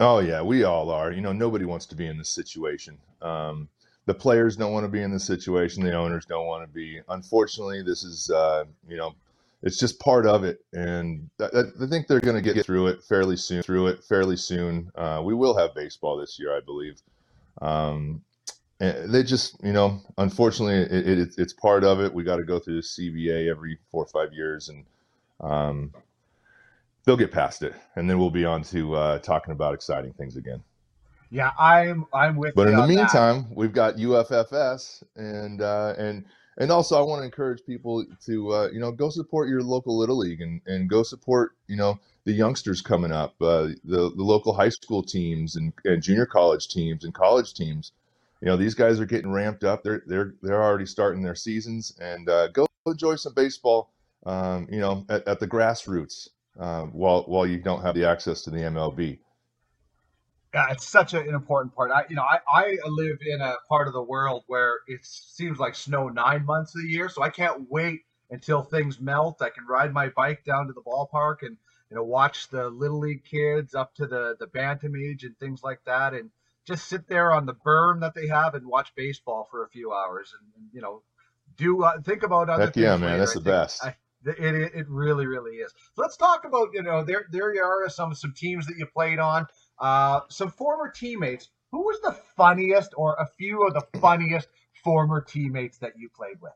Oh 0.00 0.18
yeah, 0.18 0.42
we 0.42 0.64
all 0.64 0.90
are. 0.90 1.10
You 1.10 1.20
know, 1.20 1.32
nobody 1.32 1.64
wants 1.64 1.86
to 1.86 1.96
be 1.96 2.06
in 2.06 2.18
this 2.18 2.28
situation. 2.28 2.98
Um, 3.22 3.68
the 4.06 4.14
players 4.14 4.56
don't 4.56 4.72
want 4.72 4.84
to 4.84 4.88
be 4.88 5.02
in 5.02 5.10
the 5.10 5.20
situation. 5.20 5.82
The 5.82 5.94
owners 5.94 6.24
don't 6.24 6.46
want 6.46 6.62
to 6.62 6.72
be. 6.72 7.00
Unfortunately, 7.08 7.82
this 7.82 8.04
is 8.04 8.30
uh, 8.30 8.64
you 8.88 8.96
know 8.96 9.14
it's 9.62 9.78
just 9.78 9.98
part 9.98 10.26
of 10.26 10.44
it, 10.44 10.64
and 10.72 11.28
I, 11.40 11.62
I 11.82 11.86
think 11.88 12.06
they're 12.06 12.20
going 12.20 12.42
to 12.42 12.54
get 12.54 12.64
through 12.64 12.88
it 12.88 13.02
fairly 13.02 13.36
soon. 13.36 13.62
Through 13.62 13.88
it 13.88 14.04
fairly 14.04 14.36
soon. 14.36 14.90
Uh, 14.94 15.20
we 15.24 15.34
will 15.34 15.56
have 15.56 15.74
baseball 15.74 16.16
this 16.16 16.38
year, 16.38 16.56
I 16.56 16.60
believe. 16.60 17.00
Um, 17.60 18.22
they 18.78 19.24
just, 19.24 19.56
you 19.64 19.72
know, 19.72 20.00
unfortunately, 20.18 20.96
it, 20.96 21.18
it, 21.18 21.34
it's 21.36 21.52
part 21.52 21.82
of 21.82 22.00
it. 22.00 22.14
We 22.14 22.22
got 22.22 22.36
to 22.36 22.44
go 22.44 22.60
through 22.60 22.76
the 22.76 22.82
CBA 22.82 23.50
every 23.50 23.78
four 23.90 24.04
or 24.04 24.06
five 24.06 24.32
years, 24.32 24.68
and 24.68 24.84
um, 25.40 25.92
they'll 27.04 27.16
get 27.16 27.32
past 27.32 27.62
it, 27.62 27.74
and 27.96 28.08
then 28.08 28.18
we'll 28.18 28.30
be 28.30 28.44
on 28.44 28.62
to 28.64 28.94
uh, 28.94 29.18
talking 29.18 29.50
about 29.52 29.74
exciting 29.74 30.12
things 30.12 30.36
again. 30.36 30.62
Yeah, 31.30 31.50
I'm 31.58 32.06
I'm 32.14 32.36
with. 32.36 32.50
You. 32.50 32.54
But 32.54 32.68
in 32.68 32.76
the 32.76 32.86
meantime, 32.86 33.46
that. 33.48 33.56
we've 33.56 33.72
got 33.72 33.96
UFFS, 33.96 35.02
and 35.16 35.60
uh, 35.60 35.94
and 35.98 36.24
and 36.58 36.70
also 36.70 36.98
I 36.98 37.02
want 37.02 37.20
to 37.20 37.24
encourage 37.24 37.64
people 37.64 38.04
to 38.26 38.52
uh, 38.52 38.68
you 38.70 38.80
know 38.80 38.92
go 38.92 39.08
support 39.08 39.48
your 39.48 39.62
local 39.62 39.96
little 39.96 40.18
league 40.18 40.40
and, 40.40 40.60
and 40.66 40.90
go 40.90 41.02
support 41.02 41.52
you 41.66 41.76
know 41.76 41.98
the 42.24 42.32
youngsters 42.32 42.82
coming 42.82 43.12
up, 43.12 43.34
uh, 43.40 43.68
the 43.84 44.12
the 44.14 44.22
local 44.22 44.52
high 44.52 44.68
school 44.68 45.02
teams 45.02 45.56
and, 45.56 45.72
and 45.84 46.02
junior 46.02 46.26
college 46.26 46.68
teams 46.68 47.04
and 47.04 47.14
college 47.14 47.54
teams. 47.54 47.92
You 48.42 48.46
know 48.46 48.56
these 48.56 48.74
guys 48.74 49.00
are 49.00 49.06
getting 49.06 49.32
ramped 49.32 49.64
up. 49.64 49.82
They're 49.82 50.02
they're 50.06 50.34
they're 50.42 50.62
already 50.62 50.86
starting 50.86 51.22
their 51.22 51.34
seasons, 51.34 51.96
and 52.00 52.28
uh, 52.28 52.48
go 52.48 52.66
enjoy 52.86 53.14
some 53.16 53.34
baseball. 53.34 53.90
Um, 54.26 54.68
you 54.70 54.80
know 54.80 55.06
at, 55.08 55.26
at 55.28 55.40
the 55.40 55.46
grassroots 55.46 56.28
uh, 56.58 56.82
while 56.86 57.22
while 57.22 57.46
you 57.46 57.58
don't 57.58 57.82
have 57.82 57.94
the 57.94 58.04
access 58.04 58.42
to 58.42 58.50
the 58.50 58.58
MLB. 58.58 59.18
Yeah, 60.54 60.70
it's 60.70 60.88
such 60.88 61.12
an 61.12 61.28
important 61.28 61.74
part. 61.74 61.90
I, 61.90 62.04
you 62.08 62.16
know, 62.16 62.22
I, 62.22 62.38
I 62.54 62.78
live 62.86 63.18
in 63.26 63.40
a 63.40 63.56
part 63.68 63.86
of 63.86 63.92
the 63.92 64.02
world 64.02 64.44
where 64.46 64.78
it 64.86 65.00
seems 65.02 65.58
like 65.58 65.74
snow 65.74 66.08
nine 66.08 66.46
months 66.46 66.74
of 66.74 66.82
the 66.82 66.88
year, 66.88 67.08
so 67.10 67.22
I 67.22 67.28
can't 67.28 67.70
wait 67.70 68.00
until 68.30 68.62
things 68.62 69.00
melt. 69.00 69.42
I 69.42 69.50
can 69.50 69.66
ride 69.66 69.92
my 69.92 70.08
bike 70.08 70.44
down 70.44 70.66
to 70.66 70.72
the 70.72 70.80
ballpark 70.80 71.42
and 71.42 71.56
you 71.90 71.96
know 71.96 72.02
watch 72.02 72.48
the 72.48 72.68
little 72.68 72.98
league 72.98 73.24
kids 73.24 73.74
up 73.74 73.94
to 73.96 74.06
the 74.06 74.36
the 74.40 74.46
bantam 74.46 74.94
age 74.96 75.24
and 75.24 75.38
things 75.38 75.62
like 75.62 75.80
that, 75.84 76.14
and 76.14 76.30
just 76.66 76.88
sit 76.88 77.08
there 77.08 77.32
on 77.32 77.46
the 77.46 77.54
berm 77.54 78.00
that 78.00 78.14
they 78.14 78.26
have 78.28 78.54
and 78.54 78.66
watch 78.66 78.94
baseball 78.94 79.48
for 79.50 79.64
a 79.64 79.68
few 79.68 79.92
hours, 79.92 80.34
and, 80.38 80.48
and 80.56 80.70
you 80.72 80.80
know, 80.80 81.02
do 81.56 81.82
uh, 81.82 82.00
think 82.00 82.22
about 82.22 82.48
other 82.48 82.64
Heck 82.64 82.74
things. 82.74 82.84
yeah, 82.84 82.96
man, 82.96 83.12
later. 83.12 83.18
that's 83.18 83.32
I 83.32 83.34
the 83.34 83.44
best. 83.44 83.84
I, 83.84 83.96
it, 84.24 84.54
it, 84.54 84.72
it 84.74 84.88
really 84.88 85.26
really 85.26 85.56
is. 85.56 85.72
So 85.94 86.02
let's 86.02 86.16
talk 86.16 86.44
about 86.44 86.68
you 86.72 86.82
know 86.82 87.04
there 87.04 87.26
there 87.30 87.54
you 87.54 87.62
are 87.62 87.88
some 87.88 88.14
some 88.14 88.32
teams 88.34 88.66
that 88.66 88.76
you 88.76 88.86
played 88.86 89.18
on. 89.18 89.46
Uh, 89.80 90.20
some 90.28 90.50
former 90.50 90.90
teammates. 90.90 91.48
Who 91.70 91.80
was 91.80 92.00
the 92.00 92.12
funniest, 92.36 92.94
or 92.96 93.14
a 93.14 93.26
few 93.38 93.66
of 93.66 93.74
the 93.74 93.98
funniest 94.00 94.48
former 94.82 95.20
teammates 95.20 95.78
that 95.78 95.92
you 95.98 96.08
played 96.08 96.40
with? 96.40 96.52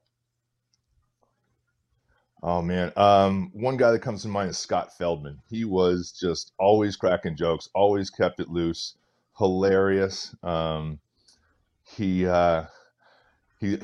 Oh 2.42 2.60
man, 2.60 2.92
um, 2.96 3.50
one 3.52 3.76
guy 3.76 3.92
that 3.92 4.00
comes 4.00 4.22
to 4.22 4.28
mind 4.28 4.50
is 4.50 4.58
Scott 4.58 4.96
Feldman. 4.98 5.38
He 5.48 5.64
was 5.64 6.10
just 6.10 6.52
always 6.58 6.96
cracking 6.96 7.36
jokes, 7.36 7.68
always 7.72 8.10
kept 8.10 8.40
it 8.40 8.48
loose, 8.48 8.96
hilarious. 9.38 10.34
Um, 10.42 10.98
he 11.84 12.26
uh, 12.26 12.64
he 13.60 13.78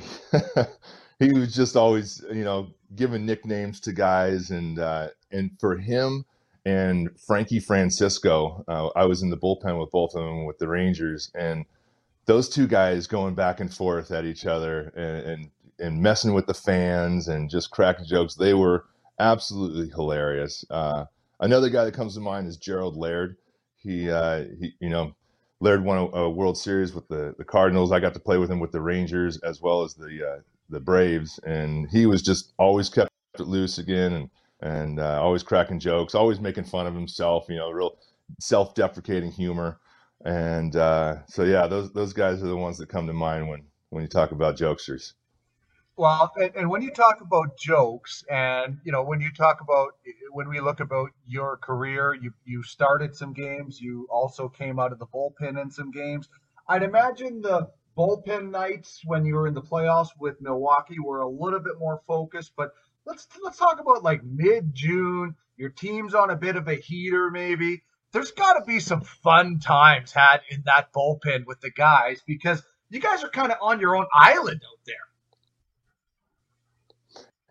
he 1.20 1.32
was 1.32 1.54
just 1.54 1.76
always 1.76 2.24
you 2.32 2.42
know 2.42 2.70
giving 2.96 3.24
nicknames 3.24 3.78
to 3.80 3.92
guys, 3.92 4.50
and 4.50 4.80
uh, 4.80 5.08
and 5.30 5.52
for 5.60 5.76
him 5.76 6.24
and 6.68 7.08
Frankie 7.18 7.60
Francisco, 7.60 8.62
uh, 8.68 8.88
I 8.88 9.06
was 9.06 9.22
in 9.22 9.30
the 9.30 9.38
bullpen 9.38 9.80
with 9.80 9.90
both 9.90 10.14
of 10.14 10.22
them 10.22 10.44
with 10.44 10.58
the 10.58 10.68
Rangers, 10.68 11.30
and 11.34 11.64
those 12.26 12.50
two 12.50 12.66
guys 12.66 13.06
going 13.06 13.34
back 13.34 13.60
and 13.60 13.72
forth 13.72 14.10
at 14.10 14.26
each 14.26 14.44
other 14.44 14.92
and, 14.94 15.30
and 15.30 15.50
and 15.80 16.02
messing 16.02 16.34
with 16.34 16.46
the 16.46 16.54
fans 16.54 17.28
and 17.28 17.48
just 17.48 17.70
cracking 17.70 18.04
jokes. 18.04 18.34
They 18.34 18.52
were 18.52 18.84
absolutely 19.18 19.88
hilarious. 19.88 20.64
Uh, 20.68 21.06
another 21.40 21.70
guy 21.70 21.84
that 21.84 21.94
comes 21.94 22.14
to 22.14 22.20
mind 22.20 22.48
is 22.48 22.56
Gerald 22.56 22.96
Laird. 22.96 23.36
He, 23.76 24.10
uh, 24.10 24.44
he 24.60 24.74
you 24.80 24.90
know, 24.90 25.14
Laird 25.60 25.84
won 25.84 25.98
a, 25.98 26.06
a, 26.16 26.30
World 26.30 26.58
Series 26.58 26.92
with 26.92 27.06
the, 27.08 27.34
the 27.38 27.44
Cardinals. 27.44 27.92
I 27.92 28.00
got 28.00 28.12
to 28.14 28.20
play 28.20 28.38
with 28.38 28.50
him 28.50 28.58
with 28.58 28.72
the 28.72 28.80
Rangers 28.80 29.38
as 29.38 29.62
well 29.62 29.82
as 29.84 29.94
the 29.94 30.28
uh, 30.28 30.40
the 30.68 30.80
Braves, 30.80 31.38
and 31.46 31.88
he 31.90 32.04
was 32.04 32.20
just 32.20 32.52
always 32.58 32.90
kept 32.90 33.10
it 33.38 33.42
loose 33.42 33.78
again 33.78 34.12
and 34.12 34.30
and 34.60 35.00
uh, 35.00 35.20
always 35.22 35.42
cracking 35.42 35.80
jokes, 35.80 36.14
always 36.14 36.40
making 36.40 36.64
fun 36.64 36.86
of 36.86 36.94
himself. 36.94 37.46
You 37.48 37.56
know, 37.56 37.70
real 37.70 37.98
self-deprecating 38.40 39.32
humor. 39.32 39.80
And 40.24 40.74
uh, 40.74 41.26
so 41.26 41.44
yeah, 41.44 41.66
those 41.66 41.92
those 41.92 42.12
guys 42.12 42.42
are 42.42 42.48
the 42.48 42.56
ones 42.56 42.78
that 42.78 42.88
come 42.88 43.06
to 43.06 43.12
mind 43.12 43.48
when 43.48 43.64
when 43.90 44.02
you 44.02 44.08
talk 44.08 44.32
about 44.32 44.56
jokesters. 44.56 45.12
Well, 45.96 46.30
and, 46.36 46.54
and, 46.54 46.70
when 46.70 46.82
you 46.82 46.92
talk 46.92 47.20
about 47.20 47.58
jokes, 47.58 48.22
and 48.30 48.78
you 48.84 48.92
know, 48.92 49.02
when 49.02 49.20
you 49.20 49.32
talk 49.32 49.60
about 49.60 49.96
when 50.30 50.48
we 50.48 50.60
look 50.60 50.78
about 50.78 51.10
your 51.26 51.56
career, 51.56 52.14
you 52.14 52.32
you 52.44 52.62
started 52.62 53.16
some 53.16 53.32
games, 53.32 53.80
you 53.80 54.06
also 54.10 54.48
came 54.48 54.78
out 54.78 54.92
of 54.92 54.98
the 54.98 55.06
bullpen 55.06 55.60
in 55.60 55.70
some 55.70 55.90
games. 55.90 56.28
I'd 56.68 56.82
imagine 56.82 57.40
the 57.40 57.70
bullpen 57.96 58.50
nights 58.50 59.00
when 59.04 59.24
you 59.24 59.34
were 59.34 59.48
in 59.48 59.54
the 59.54 59.62
playoffs 59.62 60.10
with 60.20 60.40
Milwaukee 60.40 61.00
were 61.00 61.22
a 61.22 61.28
little 61.28 61.58
bit 61.58 61.78
more 61.80 62.00
focused, 62.06 62.52
but 62.56 62.70
let's 63.08 63.26
let's 63.42 63.58
talk 63.58 63.80
about 63.80 64.04
like 64.04 64.22
mid 64.22 64.74
June. 64.74 65.34
Your 65.56 65.70
team's 65.70 66.14
on 66.14 66.30
a 66.30 66.36
bit 66.36 66.56
of 66.56 66.68
a 66.68 66.74
heater, 66.74 67.30
maybe. 67.30 67.82
There's 68.12 68.30
got 68.30 68.54
to 68.54 68.64
be 68.64 68.78
some 68.78 69.00
fun 69.00 69.58
times 69.58 70.12
had 70.12 70.40
in 70.50 70.62
that 70.66 70.92
bullpen 70.92 71.46
with 71.46 71.60
the 71.60 71.70
guys 71.70 72.22
because 72.26 72.62
you 72.90 73.00
guys 73.00 73.24
are 73.24 73.28
kind 73.28 73.50
of 73.50 73.58
on 73.60 73.80
your 73.80 73.96
own 73.96 74.06
island 74.12 74.62
out 74.64 74.78
there. 74.86 74.96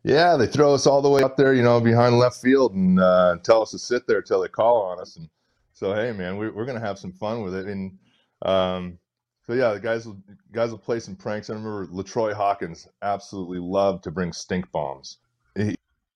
Yeah, 0.04 0.38
they 0.38 0.48
throw 0.48 0.74
us 0.74 0.88
all 0.88 1.02
the 1.02 1.10
way 1.10 1.22
up 1.22 1.36
there, 1.36 1.54
you 1.54 1.64
know, 1.64 1.82
behind 1.82 2.18
left 2.18 2.42
field, 2.42 2.74
and 2.74 3.00
uh, 3.00 3.38
tell 3.44 3.62
us 3.62 3.72
to 3.72 3.80
sit 3.80 4.08
there 4.08 4.22
till 4.22 4.42
they 4.42 4.48
call 4.48 4.82
on 4.84 5.00
us. 5.00 5.18
And 5.18 5.28
so, 5.74 5.94
hey, 5.94 6.14
man, 6.14 6.38
we, 6.38 6.50
we're 6.50 6.66
gonna 6.66 6.80
have 6.80 6.98
some 6.98 7.12
fun 7.12 7.44
with 7.44 7.54
it. 7.54 7.68
And 7.68 7.98
um, 8.44 8.98
so, 9.46 9.54
yeah, 9.54 9.74
the 9.74 9.80
guys 9.80 10.06
will 10.08 10.18
guys 10.54 10.72
will 10.72 10.78
play 10.78 11.00
some 11.02 11.16
pranks. 11.16 11.50
I 11.50 11.54
remember 11.54 11.88
LaTroy 11.88 12.34
Hawkins 12.34 12.88
absolutely 13.02 13.60
loved 13.60 14.06
to 14.06 14.12
bring 14.12 14.32
stink 14.32 14.72
bombs. 14.72 15.18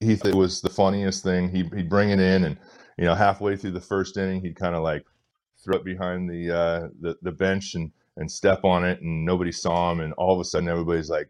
He 0.02 0.14
it 0.14 0.36
was 0.36 0.62
the 0.62 0.70
funniest 0.70 1.24
thing. 1.24 1.50
He 1.50 1.64
he'd 1.76 1.90
bring 1.90 2.10
it 2.10 2.20
in, 2.20 2.44
and 2.44 2.58
you 2.98 3.06
know, 3.06 3.16
halfway 3.16 3.56
through 3.56 3.72
the 3.72 3.82
first 3.82 4.18
inning, 4.18 4.42
he'd 4.42 4.56
kind 4.56 4.76
of 4.76 4.84
like 4.84 5.06
throw 5.64 5.78
it 5.78 5.86
behind 5.86 6.30
the 6.30 6.52
uh, 6.52 6.88
the 7.00 7.18
the 7.22 7.32
bench 7.32 7.76
and 7.76 7.92
and 8.18 8.30
step 8.30 8.66
on 8.66 8.84
it, 8.84 9.02
and 9.02 9.26
nobody 9.26 9.52
saw 9.52 9.92
him, 9.92 10.02
and 10.02 10.14
all 10.14 10.34
of 10.34 10.40
a 10.40 10.44
sudden, 10.44 10.68
everybody's 10.68 11.10
like 11.10 11.30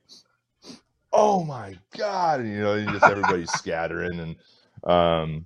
oh 1.14 1.44
my 1.44 1.78
god, 1.98 2.40
and, 2.40 2.50
you 2.50 2.62
know, 2.62 2.84
just 2.86 3.06
everybody's 3.06 3.52
scattering 3.56 4.20
and 4.20 4.36
um, 4.84 5.46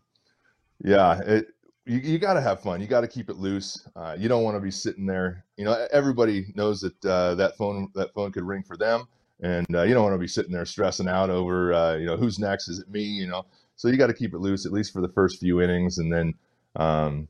yeah, 0.83 1.19
it, 1.21 1.47
you, 1.85 1.99
you 1.99 2.19
got 2.19 2.33
to 2.35 2.41
have 2.41 2.61
fun. 2.61 2.81
You 2.81 2.87
got 2.87 3.01
to 3.01 3.07
keep 3.07 3.29
it 3.29 3.37
loose. 3.37 3.87
Uh, 3.95 4.15
you 4.17 4.29
don't 4.29 4.43
want 4.43 4.55
to 4.55 4.61
be 4.61 4.71
sitting 4.71 5.05
there. 5.05 5.45
You 5.57 5.65
know, 5.65 5.87
everybody 5.91 6.53
knows 6.55 6.81
that 6.81 7.05
uh, 7.05 7.35
that 7.35 7.57
phone 7.57 7.89
that 7.95 8.13
phone 8.13 8.31
could 8.31 8.43
ring 8.43 8.63
for 8.63 8.77
them, 8.77 9.07
and 9.41 9.65
uh, 9.75 9.83
you 9.83 9.93
don't 9.93 10.03
want 10.03 10.15
to 10.15 10.19
be 10.19 10.27
sitting 10.27 10.51
there 10.51 10.65
stressing 10.65 11.07
out 11.07 11.29
over 11.29 11.73
uh, 11.73 11.95
you 11.95 12.05
know 12.05 12.17
who's 12.17 12.39
next. 12.39 12.67
Is 12.69 12.79
it 12.79 12.89
me? 12.89 13.03
You 13.03 13.27
know, 13.27 13.45
so 13.75 13.87
you 13.87 13.97
got 13.97 14.07
to 14.07 14.13
keep 14.13 14.33
it 14.33 14.39
loose 14.39 14.65
at 14.65 14.71
least 14.71 14.93
for 14.93 15.01
the 15.01 15.09
first 15.09 15.39
few 15.39 15.61
innings, 15.61 15.97
and 15.97 16.11
then 16.11 16.33
um, 16.75 17.27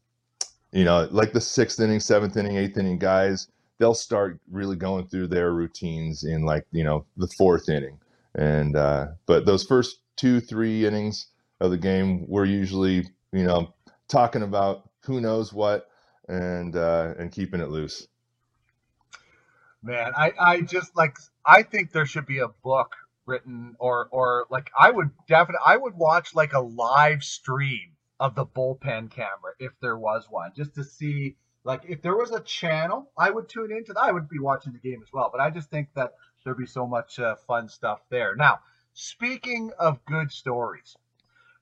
you 0.72 0.84
know, 0.84 1.08
like 1.12 1.34
the 1.34 1.42
sixth 1.42 1.80
inning, 1.80 2.00
seventh 2.00 2.38
inning, 2.38 2.58
eighth 2.58 2.78
inning 2.78 3.00
guys, 3.00 3.48
they'll 3.80 3.94
start 3.94 4.40
really 4.52 4.76
going 4.76 5.08
through 5.08 5.28
their 5.28 5.52
routines 5.54 6.24
in 6.24 6.46
like 6.46 6.66
you 6.72 6.84
know 6.84 7.06
the 7.18 7.28
fourth 7.28 7.70
inning 7.70 8.00
and 8.36 8.76
uh, 8.76 9.08
but 9.26 9.46
those 9.46 9.64
first 9.64 10.02
two, 10.18 10.40
three 10.40 10.86
innings 10.86 11.28
of 11.62 11.72
the 11.72 11.78
game, 11.78 12.26
we're 12.28 12.46
usually, 12.46 13.08
you 13.32 13.44
know, 13.44 13.74
talking 14.10 14.44
about 14.44 14.90
who 15.04 15.22
knows 15.22 15.54
what 15.54 15.88
and 16.28 16.76
uh, 16.76 17.14
and 17.18 17.32
keeping 17.32 17.62
it 17.62 17.70
loose. 17.70 18.08
Man, 19.86 20.14
I, 20.18 20.34
I 20.40 20.62
just 20.62 20.96
like 20.98 21.16
I 21.46 21.64
think 21.64 21.92
there 21.92 22.06
should 22.06 22.26
be 22.26 22.40
a 22.40 22.48
book 22.48 22.96
written 23.26 23.76
or 23.80 24.08
or 24.12 24.48
like 24.50 24.72
I 24.78 24.92
would 24.92 25.12
definitely 25.28 25.64
I 25.66 25.78
would 25.78 25.96
watch 25.96 26.36
like 26.36 26.54
a 26.54 26.60
live 26.60 27.24
stream 27.24 27.92
of 28.20 28.36
the 28.36 28.46
bullpen 28.46 29.12
camera 29.12 29.54
if 29.60 29.74
there 29.82 29.98
was 29.98 30.26
one 30.30 30.52
just 30.56 30.76
to 30.76 30.84
see 30.84 31.36
like 31.64 31.82
if 31.88 32.02
there 32.02 32.16
was 32.16 32.32
a 32.32 32.40
channel 32.40 33.12
I 33.18 33.30
would 33.30 33.48
tune 33.48 33.72
into 33.72 33.94
that 33.94 34.04
I 34.04 34.12
would 34.12 34.28
be 34.30 34.40
watching 34.40 34.74
the 34.74 34.80
game 34.80 35.02
as 35.04 35.14
well 35.14 35.30
but 35.32 35.42
I 35.42 35.50
just 35.52 35.70
think 35.70 35.90
that 35.96 36.14
there'd 36.46 36.58
be 36.58 36.68
so 36.68 36.88
much 36.88 37.20
uh, 37.20 37.36
fun 37.48 37.68
stuff 37.68 38.00
there. 38.10 38.36
Now, 38.36 38.60
speaking 38.94 39.72
of 39.80 40.06
good 40.06 40.32
stories, 40.32 40.96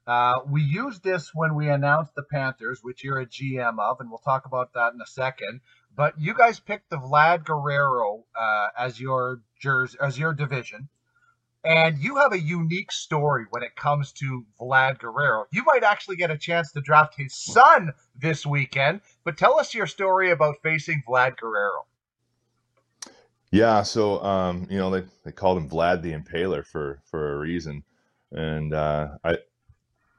uh, 0.05 0.41
we 0.45 0.61
used 0.61 1.03
this 1.03 1.31
when 1.33 1.55
we 1.55 1.69
announced 1.69 2.13
the 2.15 2.23
Panthers, 2.23 2.79
which 2.83 3.03
you're 3.03 3.21
a 3.21 3.25
GM 3.25 3.79
of, 3.79 4.01
and 4.01 4.09
we'll 4.09 4.19
talk 4.19 4.45
about 4.45 4.73
that 4.73 4.93
in 4.93 5.01
a 5.01 5.07
second. 5.07 5.61
But 5.95 6.19
you 6.19 6.33
guys 6.33 6.59
picked 6.59 6.89
the 6.89 6.97
Vlad 6.97 7.45
Guerrero 7.45 8.25
uh, 8.35 8.67
as 8.77 8.99
your 8.99 9.41
jersey, 9.59 9.97
as 10.01 10.17
your 10.17 10.33
division, 10.33 10.89
and 11.63 11.97
you 11.97 12.17
have 12.17 12.33
a 12.33 12.39
unique 12.39 12.91
story 12.91 13.45
when 13.51 13.63
it 13.63 13.75
comes 13.75 14.11
to 14.13 14.45
Vlad 14.59 14.99
Guerrero. 14.99 15.45
You 15.51 15.63
might 15.63 15.83
actually 15.83 16.15
get 16.15 16.31
a 16.31 16.37
chance 16.37 16.71
to 16.71 16.81
draft 16.81 17.15
his 17.17 17.35
son 17.35 17.93
this 18.15 18.45
weekend. 18.45 19.01
But 19.23 19.37
tell 19.37 19.59
us 19.59 19.73
your 19.73 19.87
story 19.87 20.31
about 20.31 20.55
facing 20.63 21.03
Vlad 21.07 21.37
Guerrero. 21.37 21.85
Yeah, 23.51 23.83
so 23.83 24.21
um, 24.23 24.65
you 24.69 24.79
know 24.79 24.89
they, 24.89 25.03
they 25.23 25.31
called 25.31 25.59
him 25.59 25.69
Vlad 25.69 26.01
the 26.01 26.11
Impaler 26.11 26.65
for 26.65 27.01
for 27.05 27.33
a 27.33 27.37
reason, 27.37 27.83
and 28.31 28.73
uh, 28.73 29.09
I 29.23 29.37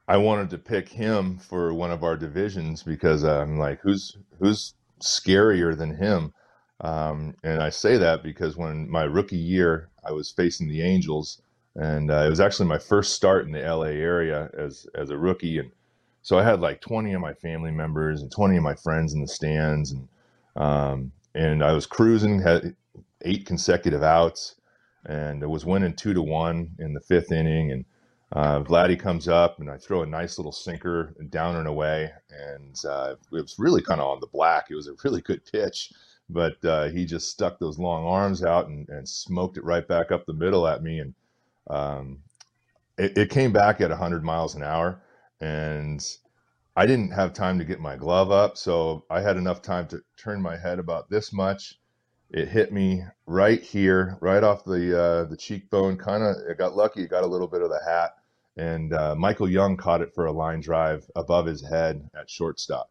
I 0.07 0.19
wanted 0.19 0.51
to 0.51 0.59
pick 0.59 0.89
him 0.89 1.39
for 1.39 1.75
one 1.75 1.91
of 1.91 2.05
our 2.05 2.17
divisions 2.17 2.85
because 2.85 3.25
I'm 3.25 3.59
like, 3.59 3.81
who's 3.81 4.17
who's 4.39 4.75
scarier 5.01 5.77
than 5.77 5.97
him? 5.97 6.33
Um, 6.81 7.35
and 7.43 7.63
I 7.63 7.71
say 7.71 7.97
that 7.97 8.23
because 8.23 8.57
when 8.57 8.91
my 8.91 9.05
rookie 9.05 9.37
year, 9.37 9.89
I 10.05 10.13
was 10.13 10.31
facing 10.31 10.69
the 10.69 10.83
Angels, 10.83 11.41
and 11.77 12.11
uh, 12.11 12.25
it 12.27 12.31
was 12.31 12.41
actually 12.41 12.69
my 12.69 12.79
first 12.79 13.15
start 13.15 13.47
in 13.47 13.53
the 13.53 13.61
LA 13.61 13.95
area 13.95 14.51
as 14.57 14.87
as 14.95 15.11
a 15.11 15.19
rookie, 15.19 15.59
and 15.59 15.71
so 16.23 16.39
I 16.39 16.43
had 16.43 16.61
like 16.61 16.81
20 16.81 17.13
of 17.13 17.21
my 17.21 17.35
family 17.35 17.71
members 17.71 18.23
and 18.23 18.31
20 18.31 18.57
of 18.57 18.63
my 18.63 18.75
friends 18.75 19.13
in 19.13 19.21
the 19.21 19.29
stands, 19.29 19.93
and 19.93 20.09
um, 20.57 21.13
and 21.35 21.65
I 21.65 21.73
was 21.73 21.87
cruising, 21.87 22.41
had 22.41 22.77
eight 23.23 23.47
consecutive 23.47 24.03
outs, 24.03 24.57
and 25.07 25.43
it 25.43 25.49
was 25.49 25.65
winning 25.65 25.95
two 25.95 26.15
to 26.15 26.23
one 26.23 26.71
in 26.79 26.95
the 26.95 27.01
fifth 27.01 27.33
inning. 27.33 27.73
And 27.73 27.85
uh, 28.35 28.61
Vladdy 28.63 28.99
comes 28.99 29.29
up, 29.29 29.61
and 29.61 29.71
I 29.71 29.79
throw 29.79 30.03
a 30.03 30.07
nice 30.07 30.39
little 30.39 30.53
sinker 30.53 31.15
down 31.31 31.57
and 31.57 31.69
away, 31.69 32.11
and 32.31 32.85
uh, 32.85 33.15
it 33.33 33.43
was 33.43 33.57
really 33.59 33.81
kind 33.81 34.01
of 34.01 34.09
on 34.09 34.21
the 34.21 34.27
black. 34.27 34.67
It 34.71 34.75
was 34.75 34.89
a 34.89 34.95
really 35.05 35.21
good 35.21 35.45
pitch, 35.45 35.93
but 36.29 36.63
uh, 36.65 36.89
he 36.89 37.07
just 37.07 37.31
stuck 37.31 37.59
those 37.59 37.79
long 37.79 38.05
arms 38.05 38.43
out 38.43 38.67
and, 38.67 38.89
and, 38.89 39.09
smoked 39.09 39.57
it 39.57 39.65
right 39.65 39.87
back 39.87 40.11
up 40.11 40.27
the 40.27 40.33
middle 40.33 40.67
at 40.67 40.83
me, 40.83 40.99
and 40.99 41.15
um, 41.69 42.19
it, 42.99 43.17
it 43.17 43.31
came 43.31 43.53
back 43.53 43.81
at 43.81 43.91
100 43.91 44.25
miles 44.25 44.57
an 44.57 44.65
hour, 44.65 45.01
and 45.41 46.05
I 46.75 46.87
didn't 46.87 47.13
have 47.13 47.35
time 47.35 47.57
to 47.59 47.65
get 47.65 47.79
my 47.79 47.95
glove 47.95 48.33
up, 48.33 48.57
so 48.57 49.05
I 49.11 49.21
had 49.21 49.37
enough 49.37 49.63
time 49.63 49.87
to 49.89 50.03
turn 50.17 50.43
my 50.43 50.57
head 50.57 50.81
about 50.81 51.09
this 51.09 51.33
much 51.33 51.79
it 52.31 52.49
hit 52.49 52.73
me 52.73 53.05
right 53.27 53.63
here, 53.63 54.19
right 54.21 54.43
off 54.43 54.65
the 54.65 55.01
uh, 55.01 55.25
the 55.25 55.37
cheekbone. 55.37 55.97
Kind 55.97 56.25
of, 56.25 56.35
it 56.49 56.59
got 56.59 56.75
lucky. 56.75 57.03
It 57.03 57.11
got 57.11 57.23
a 57.23 57.29
little 57.29 57.47
bit 57.47 57.63
of 57.63 57.71
the 57.71 57.81
hat, 57.87 58.17
and 58.57 58.93
uh, 58.93 59.15
Michael 59.17 59.49
Young 59.49 59.77
caught 59.77 60.01
it 60.01 60.15
for 60.15 60.27
a 60.27 60.33
line 60.33 60.61
drive 60.61 61.11
above 61.17 61.47
his 61.47 61.61
head 61.61 62.09
at 62.19 62.31
shortstop. 62.31 62.91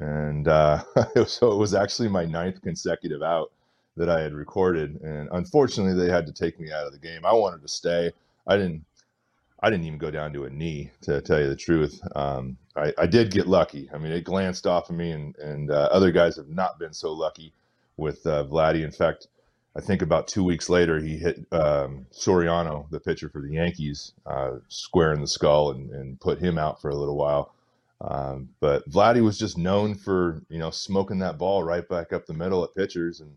And 0.00 0.48
uh, 0.48 0.82
so 1.26 1.52
it 1.52 1.56
was 1.56 1.74
actually 1.74 2.08
my 2.08 2.24
ninth 2.24 2.62
consecutive 2.62 3.22
out 3.22 3.52
that 3.96 4.08
I 4.08 4.20
had 4.20 4.32
recorded. 4.32 5.00
And 5.02 5.28
unfortunately, 5.32 5.94
they 5.94 6.10
had 6.10 6.26
to 6.26 6.32
take 6.32 6.58
me 6.58 6.72
out 6.72 6.86
of 6.86 6.92
the 6.92 6.98
game. 6.98 7.24
I 7.24 7.32
wanted 7.32 7.62
to 7.62 7.68
stay. 7.68 8.12
I 8.46 8.56
didn't. 8.56 8.84
I 9.60 9.70
didn't 9.70 9.86
even 9.86 9.98
go 9.98 10.12
down 10.12 10.32
to 10.34 10.44
a 10.44 10.50
knee, 10.50 10.92
to 11.00 11.20
tell 11.20 11.40
you 11.40 11.48
the 11.48 11.56
truth. 11.56 12.00
Um, 12.14 12.56
I, 12.76 12.94
I, 12.96 13.06
did 13.06 13.32
get 13.32 13.48
lucky. 13.48 13.90
I 13.92 13.98
mean, 13.98 14.12
it 14.12 14.22
glanced 14.22 14.68
off 14.68 14.88
of 14.88 14.94
me, 14.94 15.10
and, 15.10 15.36
and 15.38 15.72
uh, 15.72 15.88
other 15.90 16.12
guys 16.12 16.36
have 16.36 16.48
not 16.48 16.78
been 16.78 16.92
so 16.92 17.12
lucky 17.12 17.52
with 17.96 18.24
uh, 18.24 18.44
Vladdy. 18.44 18.84
In 18.84 18.92
fact, 18.92 19.26
I 19.76 19.80
think 19.80 20.02
about 20.02 20.28
two 20.28 20.42
weeks 20.42 20.68
later, 20.68 20.98
he 20.98 21.16
hit 21.16 21.46
um, 21.52 22.06
Soriano, 22.12 22.90
the 22.90 23.00
pitcher 23.00 23.28
for 23.28 23.40
the 23.40 23.52
Yankees, 23.52 24.12
uh, 24.26 24.56
square 24.68 25.12
in 25.12 25.20
the 25.20 25.26
skull 25.26 25.70
and, 25.70 25.90
and, 25.90 26.20
put 26.20 26.40
him 26.40 26.58
out 26.58 26.80
for 26.80 26.88
a 26.88 26.96
little 26.96 27.16
while. 27.16 27.54
Um, 28.00 28.48
but 28.60 28.88
Vladdy 28.90 29.22
was 29.22 29.38
just 29.38 29.58
known 29.58 29.94
for 29.94 30.42
you 30.48 30.58
know 30.58 30.70
smoking 30.70 31.18
that 31.18 31.38
ball 31.38 31.62
right 31.62 31.86
back 31.88 32.12
up 32.12 32.26
the 32.26 32.34
middle 32.34 32.64
at 32.64 32.74
pitchers, 32.74 33.20
and 33.20 33.36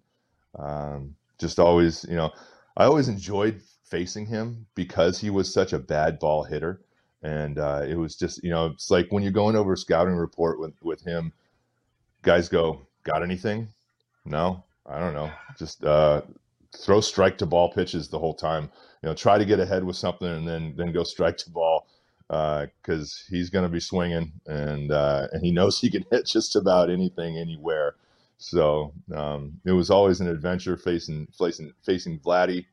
um, 0.58 1.16
just 1.40 1.60
always 1.60 2.06
you 2.08 2.16
know 2.16 2.32
I 2.78 2.86
always 2.86 3.08
enjoyed 3.08 3.62
facing 3.84 4.26
him 4.26 4.66
because 4.76 5.20
he 5.20 5.30
was 5.30 5.54
such 5.54 5.74
a 5.74 5.80
bad 5.80 6.20
ball 6.20 6.44
hitter, 6.44 6.82
and 7.24 7.58
uh, 7.58 7.84
it 7.88 7.96
was 7.96 8.16
just 8.16 8.44
you 8.44 8.52
know 8.52 8.68
it's 8.68 8.92
like 8.92 9.08
when 9.12 9.24
you're 9.24 9.32
going 9.32 9.56
over 9.56 9.74
a 9.74 9.78
scouting 9.78 10.16
report 10.16 10.60
with 10.60 10.74
with 10.84 11.02
him, 11.02 11.34
guys 12.22 12.48
go 12.48 12.82
got 13.04 13.24
anything? 13.24 13.68
No, 14.26 14.64
I 14.92 15.00
don't 15.00 15.14
know. 15.14 15.32
Just 15.58 15.84
uh, 15.84 16.22
throw 16.78 17.02
strike 17.02 17.38
to 17.40 17.46
ball 17.46 17.72
pitches 17.72 18.10
the 18.10 18.20
whole 18.20 18.34
time. 18.34 18.70
You 19.02 19.10
know, 19.10 19.16
try 19.16 19.38
to 19.38 19.46
get 19.46 19.60
ahead 19.60 19.84
with 19.84 19.96
something 19.96 20.28
and 20.28 20.48
then 20.48 20.74
then 20.76 20.92
go 20.92 21.04
strike 21.04 21.38
to 21.38 21.50
ball 21.50 21.88
because 22.28 23.26
uh, 23.28 23.30
he's 23.30 23.50
going 23.50 23.64
to 23.64 23.70
be 23.70 23.80
swinging 23.80 24.32
and 24.48 24.92
uh, 24.92 25.28
and 25.32 25.44
he 25.44 25.52
knows 25.52 25.80
he 25.80 25.90
can 25.90 26.06
hit 26.12 26.26
just 26.26 26.56
about 26.56 26.90
anything 26.90 27.38
anywhere. 27.38 27.96
So 28.38 28.94
um, 29.16 29.60
it 29.66 29.72
was 29.72 29.90
always 29.90 30.20
an 30.20 30.28
adventure 30.28 30.78
facing 30.78 31.28
facing 31.38 31.74
facing 31.84 32.20
Vladdy. 32.20 32.66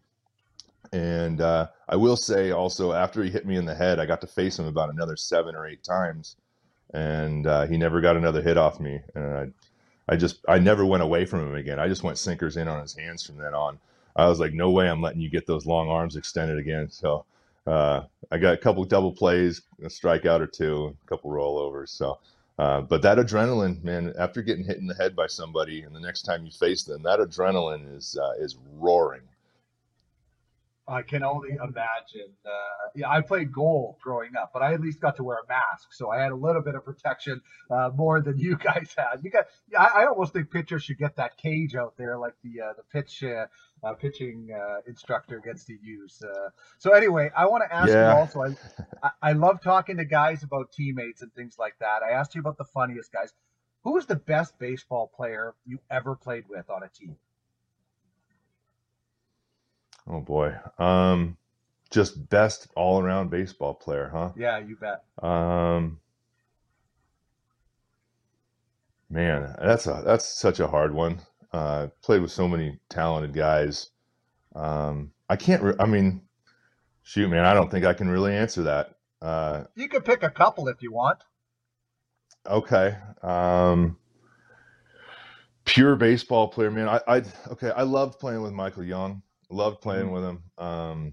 And 0.92 1.42
uh, 1.42 1.68
I 1.88 1.96
will 1.96 2.16
say 2.16 2.50
also, 2.50 2.92
after 2.92 3.22
he 3.22 3.30
hit 3.30 3.46
me 3.46 3.56
in 3.56 3.66
the 3.66 3.74
head, 3.74 3.98
I 3.98 4.06
got 4.06 4.22
to 4.22 4.26
face 4.26 4.58
him 4.58 4.66
about 4.66 4.88
another 4.88 5.16
seven 5.16 5.54
or 5.54 5.66
eight 5.66 5.84
times, 5.84 6.36
and 6.94 7.46
uh, 7.46 7.66
he 7.66 7.76
never 7.76 8.00
got 8.00 8.16
another 8.16 8.40
hit 8.40 8.56
off 8.56 8.80
me. 8.80 9.00
And 9.14 9.24
I 9.24 9.46
I 10.08 10.16
just 10.16 10.44
I 10.48 10.58
never 10.58 10.84
went 10.84 11.02
away 11.02 11.24
from 11.24 11.40
him 11.46 11.54
again. 11.54 11.78
I 11.78 11.88
just 11.88 12.02
went 12.02 12.18
sinkers 12.18 12.56
in 12.56 12.68
on 12.68 12.80
his 12.80 12.94
hands 12.94 13.24
from 13.24 13.36
then 13.36 13.54
on. 13.54 13.78
I 14.16 14.26
was 14.28 14.40
like, 14.40 14.52
no 14.52 14.70
way, 14.70 14.88
I'm 14.88 15.02
letting 15.02 15.20
you 15.20 15.30
get 15.30 15.46
those 15.46 15.66
long 15.66 15.88
arms 15.88 16.16
extended 16.16 16.58
again. 16.58 16.90
So 16.90 17.24
uh, 17.66 18.02
I 18.32 18.38
got 18.38 18.54
a 18.54 18.58
couple 18.58 18.84
double 18.84 19.12
plays, 19.12 19.62
a 19.80 19.88
strikeout 19.88 20.40
or 20.40 20.46
two, 20.46 20.96
a 21.04 21.08
couple 21.08 21.30
rollovers. 21.30 21.90
So, 21.90 22.18
uh, 22.58 22.80
but 22.80 23.02
that 23.02 23.18
adrenaline, 23.18 23.84
man, 23.84 24.14
after 24.18 24.42
getting 24.42 24.64
hit 24.64 24.78
in 24.78 24.86
the 24.86 24.94
head 24.94 25.14
by 25.14 25.26
somebody, 25.28 25.82
and 25.82 25.94
the 25.94 26.00
next 26.00 26.22
time 26.22 26.44
you 26.44 26.50
face 26.50 26.82
them, 26.82 27.02
that 27.02 27.20
adrenaline 27.20 27.96
is 27.96 28.16
uh, 28.20 28.32
is 28.40 28.56
roaring. 28.76 29.22
I 30.88 31.02
can 31.02 31.22
only 31.22 31.50
imagine. 31.50 32.32
Uh, 32.44 32.88
yeah, 32.94 33.10
I 33.10 33.20
played 33.20 33.52
goal 33.52 33.98
growing 34.02 34.36
up, 34.36 34.50
but 34.52 34.62
I 34.62 34.72
at 34.72 34.80
least 34.80 35.00
got 35.00 35.16
to 35.16 35.24
wear 35.24 35.38
a 35.38 35.46
mask, 35.46 35.92
so 35.92 36.10
I 36.10 36.20
had 36.20 36.32
a 36.32 36.36
little 36.36 36.62
bit 36.62 36.74
of 36.74 36.84
protection 36.84 37.40
uh, 37.70 37.90
more 37.94 38.22
than 38.22 38.38
you 38.38 38.56
guys 38.64 38.94
had. 38.96 39.18
You 39.22 39.30
got, 39.30 39.44
I, 39.78 40.02
I, 40.02 40.06
almost 40.06 40.32
think 40.32 40.50
pitchers 40.50 40.84
should 40.84 40.98
get 40.98 41.16
that 41.16 41.36
cage 41.36 41.74
out 41.74 41.96
there, 41.98 42.18
like 42.18 42.34
the 42.42 42.62
uh, 42.62 42.72
the 42.76 42.82
pitch 42.90 43.22
uh, 43.22 43.46
uh, 43.84 43.94
pitching 43.94 44.48
uh, 44.54 44.78
instructor 44.86 45.40
gets 45.44 45.64
to 45.66 45.74
use. 45.82 46.22
so 46.78 46.92
anyway, 46.92 47.30
I 47.36 47.46
want 47.46 47.64
to 47.68 47.74
ask 47.74 47.90
yeah. 47.90 48.12
you 48.12 48.18
also. 48.18 48.56
I, 49.02 49.10
I 49.22 49.32
love 49.32 49.60
talking 49.62 49.98
to 49.98 50.04
guys 50.04 50.42
about 50.42 50.72
teammates 50.72 51.20
and 51.22 51.32
things 51.34 51.56
like 51.58 51.74
that. 51.80 52.02
I 52.02 52.12
asked 52.12 52.34
you 52.34 52.40
about 52.40 52.56
the 52.56 52.64
funniest 52.64 53.12
guys. 53.12 53.32
Who 53.84 53.92
was 53.92 54.06
the 54.06 54.16
best 54.16 54.58
baseball 54.58 55.10
player 55.14 55.54
you 55.64 55.78
ever 55.90 56.16
played 56.16 56.44
with 56.48 56.68
on 56.70 56.82
a 56.82 56.88
team? 56.88 57.16
Oh 60.08 60.20
boy. 60.20 60.54
Um, 60.78 61.36
just 61.90 62.28
best 62.28 62.68
all 62.74 63.00
around 63.00 63.30
baseball 63.30 63.74
player, 63.74 64.10
huh? 64.12 64.32
Yeah, 64.36 64.58
you 64.58 64.76
bet. 64.76 65.04
Um, 65.22 66.00
man, 69.10 69.54
that's 69.60 69.86
a 69.86 70.02
that's 70.04 70.26
such 70.26 70.60
a 70.60 70.66
hard 70.66 70.94
one. 70.94 71.20
Uh, 71.52 71.88
played 72.02 72.22
with 72.22 72.30
so 72.30 72.46
many 72.48 72.78
talented 72.88 73.32
guys. 73.34 73.90
Um, 74.54 75.12
I 75.28 75.36
can't. 75.36 75.62
Re- 75.62 75.76
I 75.78 75.86
mean, 75.86 76.22
shoot, 77.02 77.28
man, 77.28 77.44
I 77.44 77.54
don't 77.54 77.70
think 77.70 77.84
I 77.84 77.94
can 77.94 78.08
really 78.08 78.34
answer 78.34 78.62
that. 78.64 78.94
Uh, 79.20 79.64
you 79.74 79.88
could 79.88 80.04
pick 80.04 80.22
a 80.22 80.30
couple 80.30 80.68
if 80.68 80.82
you 80.82 80.92
want. 80.92 81.18
Okay. 82.46 82.96
Um, 83.22 83.98
pure 85.64 85.96
baseball 85.96 86.48
player, 86.48 86.70
man. 86.70 86.88
I, 86.88 87.00
I 87.06 87.22
okay. 87.52 87.70
I 87.70 87.82
loved 87.82 88.18
playing 88.18 88.42
with 88.42 88.52
Michael 88.52 88.84
Young. 88.84 89.22
Loved 89.50 89.80
playing 89.80 90.06
mm-hmm. 90.06 90.14
with 90.14 90.24
him. 90.24 90.42
Um, 90.58 91.12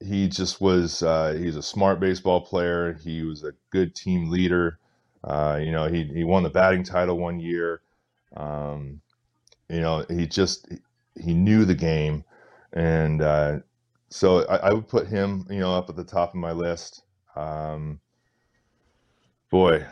he 0.00 0.28
just 0.28 0.60
was. 0.60 1.02
Uh, 1.02 1.36
he's 1.38 1.56
a 1.56 1.62
smart 1.62 2.00
baseball 2.00 2.40
player. 2.40 2.98
He 3.02 3.22
was 3.22 3.44
a 3.44 3.52
good 3.70 3.94
team 3.94 4.30
leader. 4.30 4.78
Uh, 5.24 5.58
you 5.62 5.72
know, 5.72 5.88
he 5.88 6.04
he 6.04 6.24
won 6.24 6.42
the 6.42 6.50
batting 6.50 6.84
title 6.84 7.18
one 7.18 7.40
year. 7.40 7.80
Um, 8.36 9.00
you 9.68 9.80
know, 9.80 10.04
he 10.08 10.26
just 10.26 10.68
he 11.20 11.32
knew 11.34 11.64
the 11.64 11.74
game, 11.74 12.24
and 12.72 13.22
uh, 13.22 13.58
so 14.10 14.46
I, 14.46 14.56
I, 14.56 14.72
would 14.72 14.88
put 14.88 15.08
him, 15.08 15.46
you 15.50 15.60
know, 15.60 15.74
up 15.74 15.88
at 15.88 15.96
the 15.96 16.04
top 16.04 16.30
of 16.30 16.36
my 16.36 16.52
list. 16.52 17.02
Um, 17.34 18.00
boy, 19.50 19.84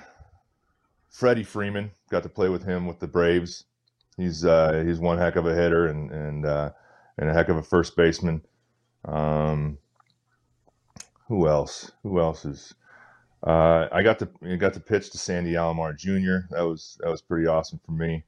Freddie 1.11 1.45
Freeman 1.45 1.91
got 2.11 2.23
to 2.23 2.29
play 2.29 2.49
with 2.49 2.65
him 2.65 2.87
with 2.87 3.01
the 3.01 3.09
Braves. 3.09 3.65
He's 4.17 4.45
uh, 4.45 4.85
he's 4.87 5.01
one 5.01 5.19
heck 5.19 5.37
of 5.37 5.47
a 5.47 5.55
hitter, 5.55 5.89
and 5.89 6.11
and 6.11 6.47
uh, 6.47 6.71
and 7.19 7.29
a 7.29 7.35
heck 7.35 7.49
of 7.49 7.57
a 7.57 7.63
first 7.63 7.97
baseman. 7.97 8.43
Um, 9.05 9.79
who 11.29 11.49
else? 11.49 11.93
Who 12.03 12.21
else 12.21 12.45
is? 12.45 12.75
Uh, 13.47 13.89
I 13.93 14.03
got 14.03 14.19
to 14.21 14.29
I 14.43 14.57
got 14.57 14.75
to 14.75 14.81
pitch 14.81 15.11
to 15.11 15.19
Sandy 15.19 15.53
Alomar 15.53 15.97
Jr. 15.97 16.47
That 16.51 16.63
was 16.63 16.99
that 17.01 17.11
was 17.11 17.23
pretty 17.23 17.47
awesome 17.47 17.81
for 17.85 17.93
me. 17.93 18.25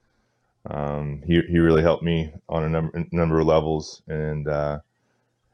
Um, 0.68 1.22
he 1.26 1.40
he 1.42 1.58
really 1.58 1.82
helped 1.82 2.02
me 2.02 2.32
on 2.48 2.64
a 2.64 2.68
number 2.68 3.06
number 3.12 3.40
of 3.40 3.46
levels, 3.46 4.02
and 4.08 4.46
uh, 4.48 4.78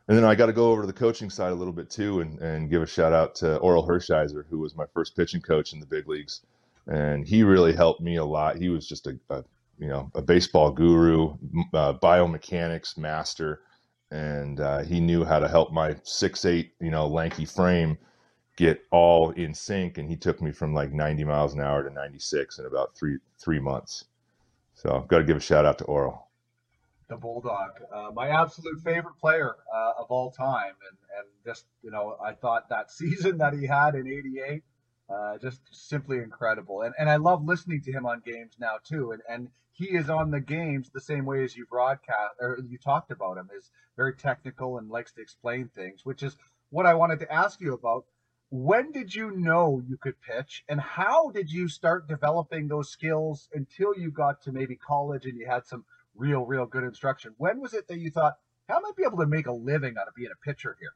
and 0.09 0.16
then 0.16 0.25
I 0.25 0.35
got 0.35 0.47
to 0.47 0.53
go 0.53 0.71
over 0.71 0.83
to 0.83 0.87
the 0.87 0.92
coaching 0.92 1.31
side 1.31 1.53
a 1.53 1.55
little 1.55 1.73
bit 1.73 1.90
too, 1.90 2.21
and 2.21 2.40
and 2.40 2.71
give 2.71 2.83
a 2.83 2.87
shout 2.87 3.12
out 3.12 3.35
to 3.37 3.59
Orel 3.61 3.87
Hershiser, 3.87 4.45
who 4.51 4.59
was 4.59 4.75
my 4.75 4.87
first 4.92 5.16
pitching 5.16 5.40
coach 5.40 5.73
in 5.73 5.81
the 5.81 5.87
big 5.87 6.09
leagues, 6.09 6.40
and 6.87 7.27
he 7.27 7.42
really 7.45 7.73
helped 7.73 8.01
me 8.01 8.16
a 8.16 8.25
lot. 8.25 8.57
He 8.57 8.68
was 8.68 8.87
just 8.87 9.07
a, 9.07 9.18
a 9.31 9.45
you 9.83 9.88
know, 9.88 10.09
a 10.14 10.23
baseball 10.23 10.71
guru, 10.71 11.37
uh, 11.75 11.95
biomechanics 11.95 12.97
master, 12.97 13.62
and 14.12 14.61
uh, 14.61 14.79
he 14.85 15.01
knew 15.01 15.25
how 15.25 15.40
to 15.40 15.49
help 15.49 15.73
my 15.73 15.97
six 16.05 16.45
eight, 16.45 16.75
you 16.81 16.90
know, 16.92 17.09
lanky 17.09 17.45
frame 17.45 17.99
get 18.57 18.81
all 18.92 19.31
in 19.31 19.53
sync. 19.53 19.99
And 19.99 20.09
he 20.09 20.16
took 20.16 20.40
me 20.40 20.53
from 20.53 20.73
like 20.73 20.92
90 20.92 21.25
miles 21.25 21.55
an 21.55 21.61
hour 21.61 21.83
to 21.83 21.90
96 21.92 22.61
in 22.61 22.66
about 22.66 22.95
three 22.97 23.18
three 23.40 23.59
months. 23.59 24.05
So 24.75 24.95
I've 24.95 25.09
got 25.09 25.18
to 25.18 25.25
give 25.25 25.37
a 25.37 25.40
shout 25.40 25.66
out 25.66 25.79
to 25.79 25.85
Orel. 25.85 26.16
the 27.09 27.16
Bulldog, 27.16 27.71
uh, 27.92 28.11
my 28.14 28.29
absolute 28.29 28.81
favorite 28.85 29.18
player 29.21 29.57
uh, 29.75 29.95
of 29.99 30.07
all 30.11 30.31
time, 30.31 30.75
and 30.88 30.99
and 31.18 31.29
just 31.45 31.64
you 31.83 31.90
know, 31.90 32.16
I 32.25 32.35
thought 32.35 32.68
that 32.68 32.92
season 33.01 33.38
that 33.38 33.53
he 33.53 33.66
had 33.66 33.97
in 33.97 34.07
'88, 34.07 34.62
uh, 35.12 35.38
just 35.38 35.61
simply 35.70 36.18
incredible. 36.18 36.83
And 36.83 36.94
and 36.98 37.11
I 37.11 37.16
love 37.16 37.44
listening 37.44 37.83
to 37.83 37.92
him 37.92 38.07
on 38.07 38.22
games 38.25 38.55
now 38.59 38.77
too. 38.83 39.12
And 39.12 39.22
and 39.29 39.48
he 39.72 39.96
is 39.96 40.11
on 40.11 40.31
the 40.31 40.40
games 40.40 40.90
the 40.90 41.01
same 41.01 41.25
way 41.25 41.44
as 41.44 41.57
you 41.57 41.66
broadcast 41.66 42.35
or 42.40 42.59
you 42.68 42.79
talked 42.79 43.11
about 43.11 43.38
him 43.38 43.48
is 43.57 43.70
very 43.96 44.14
technical 44.14 44.79
and 44.79 44.90
likes 44.90 45.12
to 45.12 45.22
explain 45.22 45.68
things, 45.75 46.05
which 46.05 46.22
is 46.22 46.37
what 46.70 46.87
I 46.87 46.94
wanted 46.94 47.20
to 47.20 47.33
ask 47.33 47.61
you 47.61 47.75
about. 47.75 48.05
When 48.51 48.92
did 48.92 49.14
you 49.14 49.31
know 49.31 49.83
you 49.88 49.96
could 49.96 50.20
pitch, 50.20 50.62
and 50.68 50.79
how 50.79 51.31
did 51.31 51.51
you 51.51 51.68
start 51.68 52.07
developing 52.07 52.68
those 52.68 52.90
skills 52.90 53.48
until 53.55 53.96
you 53.96 54.11
got 54.11 54.42
to 54.42 54.53
maybe 54.53 54.77
college 54.77 55.25
and 55.25 55.38
you 55.38 55.46
had 55.46 55.64
some 55.64 55.87
real, 56.14 56.44
real 56.44 56.66
good 56.66 56.85
instruction? 56.85 57.35
When 57.38 57.61
was 57.61 57.72
it 57.72 57.88
that 57.88 57.98
you 57.98 58.11
thought, 58.11 58.37
"I 58.68 58.79
might 58.79 58.94
be 58.94 59.05
able 59.05 59.18
to 59.18 59.27
make 59.27 59.46
a 59.46 59.53
living 59.53 59.96
out 59.96 60.07
of 60.07 60.14
being 60.14 60.31
a 60.31 60.44
pitcher 60.44 60.77
here"? 60.79 60.92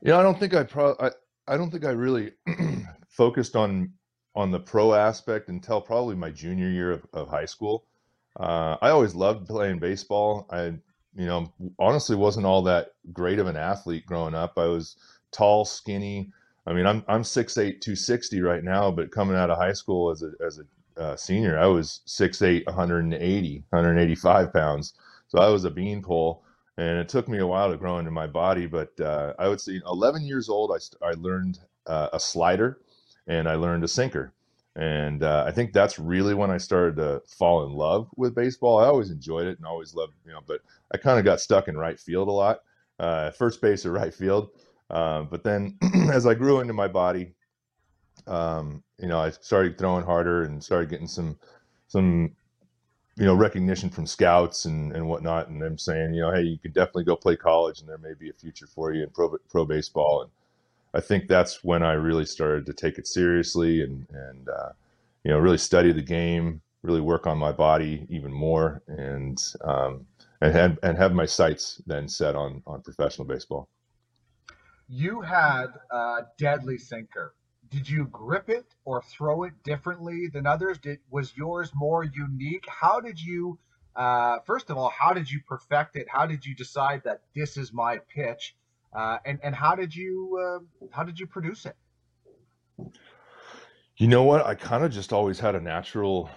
Yeah, 0.00 0.18
I 0.18 0.22
don't 0.22 0.38
think 0.38 0.54
I 0.54 0.62
pro 0.62 0.96
I, 1.46 1.56
don't 1.56 1.70
think 1.70 1.84
I 1.84 1.90
really 1.90 2.32
focused 3.08 3.56
on 3.56 3.92
on 4.36 4.50
the 4.50 4.60
pro 4.60 4.94
aspect 4.94 5.48
until 5.48 5.80
probably 5.80 6.16
my 6.16 6.30
junior 6.30 6.68
year 6.68 6.90
of, 6.90 7.06
of 7.12 7.28
high 7.28 7.44
school. 7.44 7.84
Uh, 8.38 8.76
I 8.82 8.90
always 8.90 9.14
loved 9.14 9.46
playing 9.46 9.78
baseball. 9.78 10.48
I, 10.50 10.64
you 11.14 11.26
know, 11.26 11.52
honestly 11.78 12.16
wasn't 12.16 12.46
all 12.46 12.62
that 12.62 12.94
great 13.12 13.38
of 13.38 13.46
an 13.46 13.56
athlete 13.56 14.06
growing 14.06 14.34
up. 14.34 14.54
I 14.56 14.66
was 14.66 14.96
tall, 15.30 15.64
skinny. 15.64 16.32
I 16.66 16.72
mean, 16.72 16.86
I'm 16.86 17.04
I'm 17.06 17.22
6'8", 17.22 17.54
260 17.80 18.40
right 18.40 18.64
now, 18.64 18.90
but 18.90 19.12
coming 19.12 19.36
out 19.36 19.50
of 19.50 19.58
high 19.58 19.72
school 19.72 20.10
as 20.10 20.22
a 20.22 20.32
as 20.44 20.58
a 20.58 21.00
uh, 21.00 21.16
senior, 21.16 21.58
I 21.58 21.66
was 21.66 22.00
6'8", 22.06 22.66
180, 22.66 23.64
185 23.70 24.52
pounds. 24.52 24.94
So 25.28 25.38
I 25.38 25.48
was 25.48 25.64
a 25.64 25.70
beanpole, 25.70 26.43
and 26.76 26.98
it 26.98 27.08
took 27.08 27.28
me 27.28 27.38
a 27.38 27.46
while 27.46 27.70
to 27.70 27.76
grow 27.76 27.98
into 27.98 28.10
my 28.10 28.26
body. 28.26 28.66
But 28.66 28.98
uh, 29.00 29.34
I 29.38 29.48
would 29.48 29.60
say 29.60 29.80
11 29.86 30.22
years 30.22 30.48
old, 30.48 30.72
I 30.72 31.06
I 31.06 31.12
learned 31.12 31.58
uh, 31.86 32.08
a 32.12 32.20
slider 32.20 32.78
and 33.26 33.48
I 33.48 33.54
learned 33.54 33.84
a 33.84 33.88
sinker. 33.88 34.32
And 34.76 35.22
uh, 35.22 35.44
I 35.46 35.52
think 35.52 35.72
that's 35.72 36.00
really 36.00 36.34
when 36.34 36.50
I 36.50 36.58
started 36.58 36.96
to 36.96 37.22
fall 37.28 37.64
in 37.64 37.72
love 37.72 38.08
with 38.16 38.34
baseball. 38.34 38.78
I 38.78 38.86
always 38.86 39.10
enjoyed 39.10 39.46
it 39.46 39.58
and 39.58 39.66
always 39.66 39.94
loved, 39.94 40.14
you 40.26 40.32
know, 40.32 40.40
but 40.46 40.62
I 40.92 40.96
kind 40.96 41.18
of 41.18 41.24
got 41.24 41.40
stuck 41.40 41.68
in 41.68 41.76
right 41.76 41.98
field 41.98 42.26
a 42.26 42.32
lot, 42.32 42.62
uh, 42.98 43.30
first 43.30 43.62
base 43.62 43.86
or 43.86 43.92
right 43.92 44.12
field. 44.12 44.50
Uh, 44.90 45.22
but 45.22 45.44
then 45.44 45.78
as 46.10 46.26
I 46.26 46.34
grew 46.34 46.60
into 46.60 46.72
my 46.72 46.88
body, 46.88 47.34
um, 48.26 48.82
you 48.98 49.06
know, 49.06 49.20
I 49.20 49.30
started 49.30 49.78
throwing 49.78 50.04
harder 50.04 50.42
and 50.42 50.62
started 50.62 50.90
getting 50.90 51.06
some, 51.06 51.38
some, 51.86 52.32
you 53.16 53.24
know, 53.24 53.34
recognition 53.34 53.90
from 53.90 54.06
scouts 54.06 54.64
and, 54.64 54.92
and 54.92 55.06
whatnot. 55.06 55.48
And 55.48 55.62
them 55.62 55.78
saying, 55.78 56.14
you 56.14 56.22
know, 56.22 56.32
hey, 56.32 56.42
you 56.42 56.58
can 56.58 56.72
definitely 56.72 57.04
go 57.04 57.16
play 57.16 57.36
college 57.36 57.80
and 57.80 57.88
there 57.88 57.98
may 57.98 58.14
be 58.14 58.30
a 58.30 58.32
future 58.32 58.66
for 58.66 58.92
you 58.92 59.04
in 59.04 59.10
pro, 59.10 59.36
pro 59.50 59.64
baseball. 59.64 60.22
And 60.22 60.30
I 60.94 61.00
think 61.00 61.26
that's 61.26 61.64
when 61.64 61.82
I 61.82 61.92
really 61.94 62.24
started 62.24 62.66
to 62.66 62.72
take 62.72 62.98
it 62.98 63.06
seriously 63.06 63.82
and 63.82 64.06
and 64.12 64.48
uh, 64.48 64.68
you 65.24 65.32
know 65.32 65.38
really 65.38 65.58
study 65.58 65.92
the 65.92 66.02
game, 66.02 66.62
really 66.82 67.00
work 67.00 67.26
on 67.26 67.36
my 67.36 67.50
body 67.50 68.06
even 68.08 68.32
more, 68.32 68.80
and 68.86 69.42
um, 69.62 70.06
and 70.40 70.52
had, 70.52 70.78
and 70.84 70.96
have 70.96 71.12
my 71.12 71.26
sights 71.26 71.82
then 71.86 72.08
set 72.08 72.36
on 72.36 72.62
on 72.66 72.80
professional 72.80 73.26
baseball. 73.26 73.68
You 74.88 75.20
had 75.20 75.66
a 75.90 76.26
deadly 76.38 76.78
sinker. 76.78 77.34
Did 77.70 77.88
you 77.88 78.06
grip 78.06 78.48
it 78.48 78.66
or 78.84 79.02
throw 79.02 79.44
it 79.44 79.52
differently 79.64 80.28
than 80.32 80.46
others? 80.46 80.78
Did 80.78 80.98
was 81.10 81.36
yours 81.36 81.70
more 81.74 82.04
unique? 82.04 82.64
How 82.68 83.00
did 83.00 83.20
you? 83.20 83.58
Uh, 83.96 84.38
first 84.44 84.70
of 84.70 84.76
all, 84.76 84.90
how 84.90 85.12
did 85.12 85.30
you 85.30 85.40
perfect 85.46 85.96
it? 85.96 86.06
How 86.08 86.26
did 86.26 86.44
you 86.44 86.54
decide 86.54 87.02
that 87.04 87.22
this 87.34 87.56
is 87.56 87.72
my 87.72 87.98
pitch? 88.14 88.54
Uh, 88.94 89.18
and 89.24 89.38
and 89.42 89.54
how 89.54 89.74
did 89.74 89.94
you 89.94 90.38
uh, 90.40 90.86
how 90.90 91.02
did 91.02 91.18
you 91.18 91.26
produce 91.26 91.66
it? 91.66 91.76
You 93.96 94.08
know 94.08 94.24
what? 94.24 94.44
I 94.44 94.54
kind 94.54 94.84
of 94.84 94.92
just 94.92 95.12
always 95.12 95.38
had 95.38 95.54
a 95.54 95.60
natural. 95.60 96.28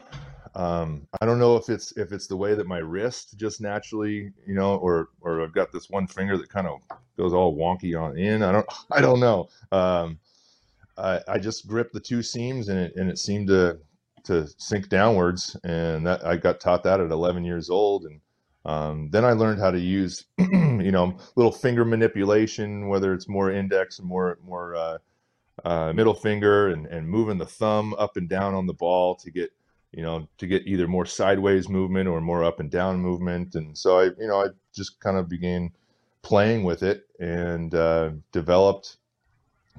Um, 0.55 1.07
I 1.21 1.25
don't 1.25 1.39
know 1.39 1.55
if 1.55 1.69
it's 1.69 1.95
if 1.97 2.11
it's 2.11 2.27
the 2.27 2.37
way 2.37 2.55
that 2.55 2.67
my 2.67 2.79
wrist 2.79 3.37
just 3.37 3.61
naturally, 3.61 4.31
you 4.47 4.55
know, 4.55 4.75
or 4.77 5.09
or 5.21 5.43
I've 5.43 5.53
got 5.53 5.71
this 5.71 5.89
one 5.89 6.07
finger 6.07 6.37
that 6.37 6.49
kind 6.49 6.67
of 6.67 6.79
goes 7.17 7.33
all 7.33 7.55
wonky 7.55 7.99
on 7.99 8.17
in. 8.17 8.41
I 8.43 8.51
don't 8.51 8.67
I 8.91 9.01
don't 9.01 9.19
know. 9.19 9.49
Um, 9.71 10.19
I, 10.97 11.21
I 11.27 11.37
just 11.39 11.67
gripped 11.67 11.93
the 11.93 11.99
two 11.99 12.23
seams 12.23 12.69
and 12.69 12.79
it 12.79 12.93
and 12.95 13.09
it 13.09 13.17
seemed 13.17 13.47
to 13.47 13.79
to 14.27 14.47
sink 14.57 14.89
downwards, 14.89 15.55
and 15.63 16.05
that 16.05 16.25
I 16.25 16.37
got 16.37 16.59
taught 16.59 16.83
that 16.83 16.99
at 16.99 17.11
11 17.11 17.43
years 17.45 17.69
old, 17.69 18.05
and 18.05 18.19
um, 18.65 19.09
then 19.09 19.23
I 19.23 19.31
learned 19.31 19.61
how 19.61 19.71
to 19.71 19.79
use, 19.79 20.25
you 20.37 20.91
know, 20.91 21.17
little 21.35 21.51
finger 21.51 21.85
manipulation, 21.85 22.89
whether 22.89 23.13
it's 23.13 23.29
more 23.29 23.51
index 23.51 23.99
and 23.99 24.07
more 24.07 24.37
more 24.45 24.75
uh, 24.75 24.97
uh, 25.63 25.93
middle 25.93 26.13
finger, 26.13 26.69
and, 26.69 26.85
and 26.87 27.07
moving 27.07 27.37
the 27.37 27.45
thumb 27.45 27.93
up 27.97 28.17
and 28.17 28.27
down 28.27 28.53
on 28.53 28.67
the 28.67 28.73
ball 28.73 29.15
to 29.15 29.31
get, 29.31 29.51
you 29.93 30.03
know, 30.03 30.27
to 30.37 30.45
get 30.45 30.67
either 30.67 30.87
more 30.87 31.05
sideways 31.05 31.69
movement 31.69 32.09
or 32.09 32.19
more 32.19 32.43
up 32.43 32.59
and 32.59 32.69
down 32.69 32.99
movement. 32.99 33.55
And 33.55 33.77
so 33.77 33.99
I, 33.99 34.03
you 34.19 34.27
know, 34.27 34.41
I 34.43 34.47
just 34.75 34.99
kind 34.99 35.17
of 35.17 35.29
began 35.29 35.71
playing 36.21 36.63
with 36.63 36.83
it 36.83 37.07
and 37.19 37.73
uh, 37.73 38.09
developed 38.33 38.97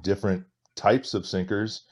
different 0.01 0.45
types 0.79 1.15
of 1.15 1.27
sinkers. 1.27 1.83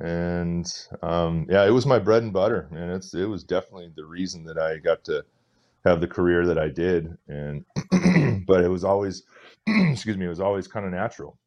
And 0.00 0.66
um, 1.02 1.46
yeah, 1.48 1.64
it 1.64 1.70
was 1.70 1.86
my 1.86 1.98
bread 1.98 2.24
and 2.24 2.32
butter, 2.32 2.68
and 2.72 2.90
it's 2.90 3.14
it 3.14 3.26
was 3.26 3.44
definitely 3.44 3.92
the 3.94 4.04
reason 4.04 4.44
that 4.46 4.58
I 4.58 4.78
got 4.78 5.04
to 5.04 5.24
have 5.84 6.00
the 6.00 6.08
career 6.08 6.46
that 6.46 6.58
I 6.58 6.68
did. 6.68 7.16
And 7.28 7.64
but 8.46 8.64
it 8.64 8.68
was 8.68 8.82
always, 8.82 9.22
excuse 9.66 10.16
me, 10.16 10.26
it 10.26 10.30
was 10.30 10.40
always 10.40 10.66
kind 10.66 10.84
of 10.84 10.92
natural. 10.92 11.38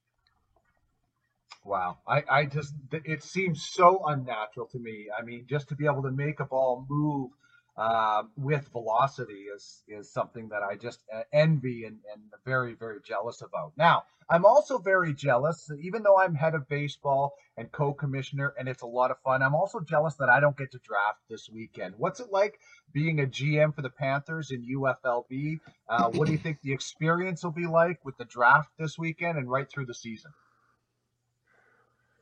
Wow, 1.65 1.97
I, 2.07 2.23
I 2.31 2.45
just 2.45 2.73
it 2.93 3.21
seems 3.21 3.67
so 3.67 4.05
unnatural 4.07 4.67
to 4.67 4.79
me. 4.79 5.07
I 5.17 5.23
mean, 5.23 5.45
just 5.49 5.67
to 5.69 5.75
be 5.75 5.85
able 5.85 6.03
to 6.03 6.11
make 6.11 6.39
a 6.39 6.45
ball 6.45 6.85
move 6.89 7.31
uh, 7.77 8.23
with 8.35 8.67
velocity 8.69 9.45
is 9.55 9.83
is 9.87 10.11
something 10.11 10.49
that 10.49 10.63
I 10.63 10.75
just 10.75 11.01
uh, 11.13 11.21
envy 11.31 11.85
and, 11.85 11.99
and 12.11 12.21
very 12.45 12.73
very 12.73 12.99
jealous 13.03 13.41
about. 13.41 13.73
Now, 13.77 14.03
I'm 14.29 14.45
also 14.45 14.77
very 14.77 15.13
jealous, 15.13 15.71
even 15.81 16.03
though 16.03 16.19
I'm 16.19 16.35
head 16.35 16.55
of 16.55 16.67
baseball 16.67 17.35
and 17.55 17.71
co-commissioner, 17.71 18.53
and 18.59 18.67
it's 18.67 18.81
a 18.81 18.87
lot 18.87 19.11
of 19.11 19.19
fun. 19.19 19.41
I'm 19.41 19.55
also 19.55 19.79
jealous 19.79 20.15
that 20.15 20.29
I 20.29 20.39
don't 20.39 20.57
get 20.57 20.71
to 20.71 20.79
draft 20.79 21.19
this 21.29 21.49
weekend. 21.49 21.95
What's 21.97 22.19
it 22.19 22.31
like 22.31 22.59
being 22.93 23.19
a 23.19 23.25
GM 23.25 23.73
for 23.73 23.81
the 23.81 23.89
Panthers 23.89 24.51
in 24.51 24.65
UFLB? 24.65 25.59
Uh, 25.87 26.09
what 26.09 26.25
do 26.25 26.33
you 26.33 26.37
think 26.37 26.61
the 26.61 26.73
experience 26.73 27.43
will 27.43 27.51
be 27.51 27.67
like 27.67 28.03
with 28.03 28.17
the 28.17 28.25
draft 28.25 28.69
this 28.77 28.97
weekend 28.97 29.37
and 29.37 29.49
right 29.49 29.69
through 29.69 29.85
the 29.85 29.93
season? 29.93 30.31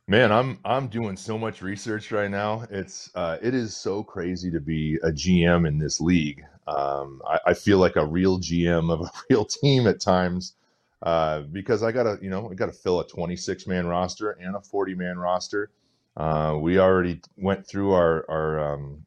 Man, 0.08 0.30
I'm 0.30 0.60
I'm 0.64 0.86
doing 0.86 1.16
so 1.16 1.36
much 1.36 1.62
research 1.62 2.12
right 2.12 2.30
now. 2.30 2.64
It's 2.70 3.10
uh, 3.16 3.38
it 3.42 3.54
is 3.54 3.76
so 3.76 4.04
crazy 4.04 4.52
to 4.52 4.60
be 4.60 5.00
a 5.02 5.10
GM 5.10 5.66
in 5.66 5.78
this 5.78 6.00
league. 6.00 6.44
Um, 6.68 7.20
I, 7.28 7.40
I, 7.46 7.54
feel 7.54 7.78
like 7.78 7.96
a 7.96 8.06
real 8.06 8.38
GM 8.38 8.92
of 8.92 9.00
a 9.00 9.10
real 9.30 9.44
team 9.44 9.88
at 9.88 10.00
times 10.00 10.54
uh, 11.02 11.40
because 11.40 11.82
I 11.82 11.90
gotta 11.90 12.18
you 12.22 12.30
know 12.30 12.48
I 12.48 12.54
gotta 12.54 12.72
fill 12.72 13.00
a 13.00 13.06
26 13.06 13.66
man 13.66 13.88
roster 13.88 14.30
and 14.30 14.54
a 14.54 14.60
40 14.60 14.94
man 14.94 15.18
roster. 15.18 15.70
Uh, 16.16 16.56
we 16.60 16.78
already 16.78 17.20
went 17.36 17.66
through 17.66 17.92
our 17.92 18.24
our 18.30 18.74
um, 18.74 19.06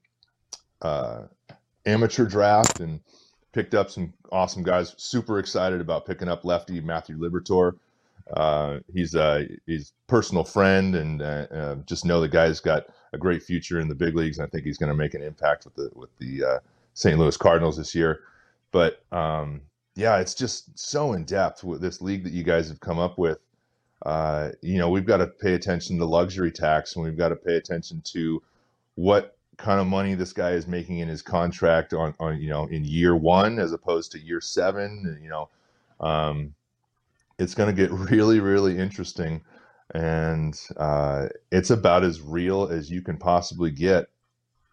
uh, 0.82 1.22
amateur 1.86 2.26
draft 2.26 2.82
and 2.82 3.00
picked 3.54 3.74
up 3.74 3.90
some 3.90 4.12
awesome 4.34 4.64
guys. 4.64 4.96
Super 4.98 5.40
excited 5.40 5.80
about 5.80 6.06
picking 6.06 6.28
up 6.28 6.44
lefty 6.44 6.82
Matthew 6.82 7.18
Liberatore. 7.18 7.78
Uh, 8.36 8.80
he's 8.94 9.16
a 9.16 9.48
he's 9.66 9.94
personal 10.08 10.44
friend, 10.44 10.96
and 10.96 11.22
uh, 11.22 11.48
uh, 11.52 11.76
just 11.86 12.06
know 12.06 12.22
the 12.22 12.28
guy's 12.28 12.60
got 12.60 12.86
a 13.14 13.18
great 13.18 13.44
future 13.44 13.80
in 13.80 13.88
the 13.88 13.96
big 13.96 14.16
leagues. 14.16 14.38
And 14.38 14.46
I 14.46 14.50
think 14.50 14.66
he's 14.66 14.78
going 14.78 14.92
to 14.92 14.98
make 14.98 15.14
an 15.14 15.24
impact 15.24 15.66
with 15.66 15.76
the 15.76 15.90
with 15.96 16.10
the 16.20 16.44
uh, 16.44 16.60
St. 16.94 17.18
Louis 17.18 17.38
Cardinals 17.38 17.78
this 17.78 17.96
year. 17.96 18.22
But 18.72 19.04
um, 19.12 19.62
yeah, 19.96 20.18
it's 20.20 20.36
just 20.36 20.78
so 20.78 21.14
in 21.14 21.26
depth 21.26 21.64
with 21.64 21.82
this 21.82 22.02
league 22.02 22.24
that 22.24 22.34
you 22.34 22.44
guys 22.44 22.70
have 22.70 22.80
come 22.80 23.00
up 23.00 23.18
with. 23.18 23.40
Uh, 24.06 24.52
you 24.62 24.78
know, 24.78 24.90
we've 24.90 25.06
got 25.06 25.18
to 25.18 25.28
pay 25.28 25.54
attention 25.56 25.98
to 25.98 26.06
luxury 26.06 26.52
tax, 26.52 26.96
and 26.96 27.04
we've 27.04 27.18
got 27.18 27.30
to 27.30 27.36
pay 27.36 27.56
attention 27.56 28.02
to 28.06 28.42
what 28.96 29.38
kind 29.58 29.82
of 29.82 29.88
money 29.88 30.16
this 30.16 30.32
guy 30.32 30.52
is 30.52 30.68
making 30.68 31.00
in 31.00 31.10
his 31.10 31.22
contract 31.22 31.94
on, 31.94 32.16
on 32.20 32.40
you 32.40 32.50
know 32.50 32.66
in 32.68 32.86
year 32.86 33.16
one 33.16 33.60
as 33.60 33.74
opposed 33.74 34.12
to 34.12 34.20
year 34.20 34.40
seven. 34.40 35.20
You 35.22 35.30
know, 35.30 35.50
um, 36.00 36.54
it's 37.40 37.56
going 37.56 37.76
to 37.76 37.82
get 37.82 37.92
really, 38.12 38.42
really 38.42 38.80
interesting. 38.80 39.44
And 39.96 40.60
uh, 40.78 41.30
it's 41.52 41.72
about 41.72 42.06
as 42.06 42.22
real 42.22 42.70
as 42.70 42.92
you 42.92 43.04
can 43.04 43.18
possibly 43.18 43.72
get 43.72 44.08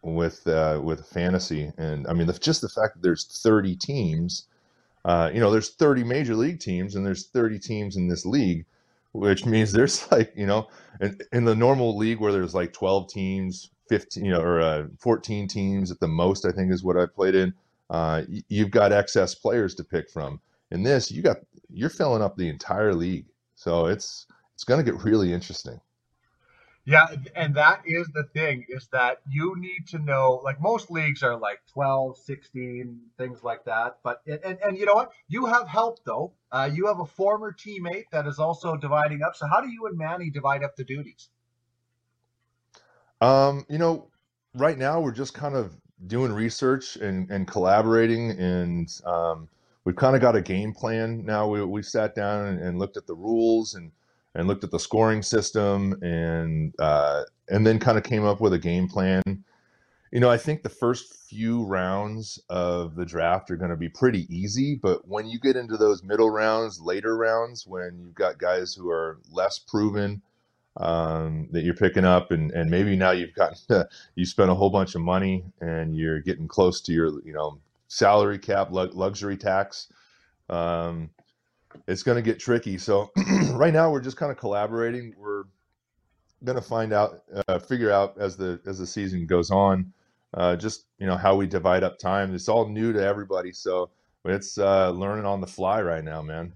with 0.03 0.47
uh, 0.49 0.81
with 0.85 1.07
fantasy. 1.07 1.73
And 1.79 2.07
I 2.09 2.15
mean, 2.15 2.27
the, 2.29 2.35
just 2.35 2.63
the 2.63 2.69
fact 2.69 2.95
that 2.97 3.03
there's 3.03 3.27
30 3.27 3.77
teams, 3.77 4.47
uh, 5.05 5.31
you 5.35 5.41
know, 5.41 5.51
there's 5.51 5.71
30 5.71 6.05
major 6.05 6.35
league 6.37 6.61
teams, 6.61 6.97
and 6.97 7.07
there's 7.07 7.29
30 7.29 7.59
teams 7.61 7.97
in 7.97 8.09
this 8.09 8.27
league, 8.27 8.67
which 9.13 9.47
means 9.47 9.73
there's 9.75 10.11
like, 10.13 10.33
you 10.37 10.47
know, 10.47 10.69
in, 11.01 11.19
in 11.33 11.45
the 11.45 11.57
normal 11.57 11.97
league 11.99 12.21
where 12.21 12.33
there's 12.33 12.55
like 12.55 12.73
12 12.73 13.11
teams, 13.11 13.71
15, 13.89 14.25
you 14.25 14.33
know, 14.33 14.41
or 14.43 14.61
uh, 14.61 14.87
14 15.01 15.49
teams 15.49 15.91
at 15.93 16.01
the 16.01 16.09
most, 16.09 16.47
I 16.47 16.53
think 16.53 16.73
is 16.73 16.85
what 16.85 16.99
I 16.99 17.07
played 17.07 17.35
in. 17.37 17.55
uh, 17.91 18.23
you've 18.49 18.71
got 18.73 18.93
excess 18.93 19.35
players 19.35 19.75
to 19.77 19.85
pick 19.85 20.11
from. 20.11 20.41
In 20.73 20.83
this, 20.85 21.11
you 21.13 21.23
got 21.23 21.39
you're 21.71 21.91
filling 21.91 22.23
up 22.23 22.37
the 22.37 22.49
entire 22.49 22.95
league, 22.95 23.27
so 23.55 23.87
it's 23.87 24.27
it's 24.55 24.65
going 24.65 24.85
to 24.85 24.91
get 24.91 25.03
really 25.05 25.33
interesting. 25.33 25.81
Yeah, 26.87 27.09
and 27.35 27.53
that 27.57 27.83
is 27.85 28.07
the 28.15 28.23
thing 28.33 28.65
is 28.69 28.87
that 28.93 29.19
you 29.29 29.57
need 29.59 29.89
to 29.89 29.99
know 29.99 30.41
like 30.45 30.61
most 30.61 30.89
leagues 30.89 31.25
are 31.25 31.37
like 31.37 31.59
12, 31.73 32.17
16, 32.17 33.01
things 33.19 33.43
like 33.43 33.65
that. 33.65 33.99
But 34.05 34.23
and 34.27 34.57
and 34.65 34.79
you 34.79 34.87
know 34.87 34.95
what? 34.95 35.11
You 35.27 35.47
have 35.47 35.67
help 35.67 35.99
though. 36.05 36.33
Uh, 36.53 36.71
you 36.73 36.87
have 36.87 37.01
a 37.01 37.05
former 37.05 37.53
teammate 37.53 38.05
that 38.13 38.29
is 38.29 38.39
also 38.39 38.77
dividing 38.77 39.23
up. 39.23 39.35
So 39.35 39.49
how 39.49 39.61
do 39.61 39.69
you 39.69 39.87
and 39.87 39.99
Manny 39.99 40.31
divide 40.31 40.63
up 40.63 40.77
the 40.77 40.85
duties? 40.85 41.29
Um, 43.21 43.67
you 43.69 43.79
know, 43.79 44.09
right 44.55 44.79
now 44.79 45.01
we're 45.01 45.11
just 45.11 45.35
kind 45.35 45.57
of 45.57 45.77
doing 46.07 46.33
research 46.33 46.97
and, 46.97 47.31
and 47.31 47.49
collaborating 47.49 48.31
and 48.31 48.89
um, 49.05 49.49
we've 49.87 49.97
kind 49.97 50.17
of 50.17 50.21
got 50.21 50.37
a 50.37 50.43
game 50.43 50.75
plan 50.75 51.25
now. 51.25 51.49
We, 51.49 51.65
we 51.65 51.83
sat 51.83 52.15
down 52.15 52.47
and, 52.47 52.61
and, 52.61 52.79
looked 52.79 52.99
at 52.99 53.07
the 53.07 53.15
rules 53.15 53.75
and, 53.75 53.93
and 54.35 54.49
looked 54.49 54.65
at 54.65 54.73
the 54.73 54.81
scoring 54.81 55.23
system 55.23 55.95
and 56.03 56.75
uh, 56.79 57.23
and 57.49 57.67
then 57.67 57.79
kind 57.79 57.97
of 57.97 58.05
came 58.05 58.25
up 58.25 58.41
with 58.41 58.53
a 58.53 58.59
game 58.59 58.89
plan. 58.89 59.23
You 60.13 60.21
know 60.21 60.31
i 60.31 60.39
think 60.39 60.63
the 60.63 60.69
first 60.69 61.15
few 61.29 61.65
rounds 61.65 62.41
of 62.49 62.95
the 62.95 63.05
draft 63.05 63.51
are 63.51 63.57
going 63.57 63.73
to 63.73 63.77
be 63.77 63.89
pretty 63.89 64.25
easy 64.35 64.75
but 64.75 65.07
when 65.07 65.27
you 65.27 65.39
get 65.39 65.57
into 65.57 65.77
those 65.77 66.03
middle 66.03 66.31
rounds 66.31 66.81
later 66.81 67.17
rounds 67.17 67.67
when 67.67 67.99
you've 67.99 68.15
got 68.15 68.39
guys 68.39 68.73
who 68.73 68.89
are 68.89 69.19
less 69.31 69.59
proven 69.59 70.23
um, 70.79 71.49
that 71.53 71.65
you're 71.65 71.75
picking 71.75 72.05
up, 72.05 72.31
and, 72.31 72.51
and 72.53 72.71
maybe 72.71 72.97
now 72.97 73.11
you've 73.11 73.35
got 73.35 73.61
you 74.15 74.25
spent 74.25 74.51
a 74.51 74.55
whole 74.55 74.71
bunch 74.71 74.95
of 74.95 75.01
money 75.01 75.45
and 75.61 75.97
you're 75.97 76.21
getting 76.21 76.49
close 76.49 76.81
to 76.83 76.93
your 76.93 77.21
you 77.25 77.33
know 77.33 77.59
salary 77.89 78.39
cap, 78.39 78.69
luxury 78.71 79.37
tax. 79.37 79.93
Um, 80.49 81.11
it's 81.87 82.03
going 82.03 82.17
to 82.17 82.23
get 82.23 82.39
tricky. 82.39 82.79
So 82.79 83.11
right 83.53 83.73
now 83.73 83.91
we're 83.91 84.01
just 84.01 84.17
kind 84.17 84.33
of 84.33 84.39
collaborating. 84.39 85.15
We're 85.19 85.45
going 86.45 86.57
to 86.57 86.63
find 86.65 86.93
out, 86.93 87.23
uh, 87.49 87.59
figure 87.59 87.91
out 87.91 88.17
as 88.19 88.37
the 88.37 88.61
as 88.67 88.79
the 88.79 88.87
season 88.87 89.27
goes 89.27 89.51
on, 89.51 89.93
uh, 90.35 90.57
just 90.57 90.87
you 90.99 91.07
know 91.07 91.17
how 91.17 91.35
we 91.35 91.47
divide 91.47 91.83
up 91.83 91.99
time. 91.99 92.35
It's 92.35 92.49
all 92.49 92.69
new 92.69 92.93
to 92.93 93.03
everybody, 93.03 93.53
so 93.53 93.91
it's 94.25 94.59
uh, 94.59 94.91
learning 94.91 95.27
on 95.27 95.41
the 95.41 95.47
fly 95.47 95.83
right 95.83 96.05
now, 96.05 96.23
man. 96.23 96.53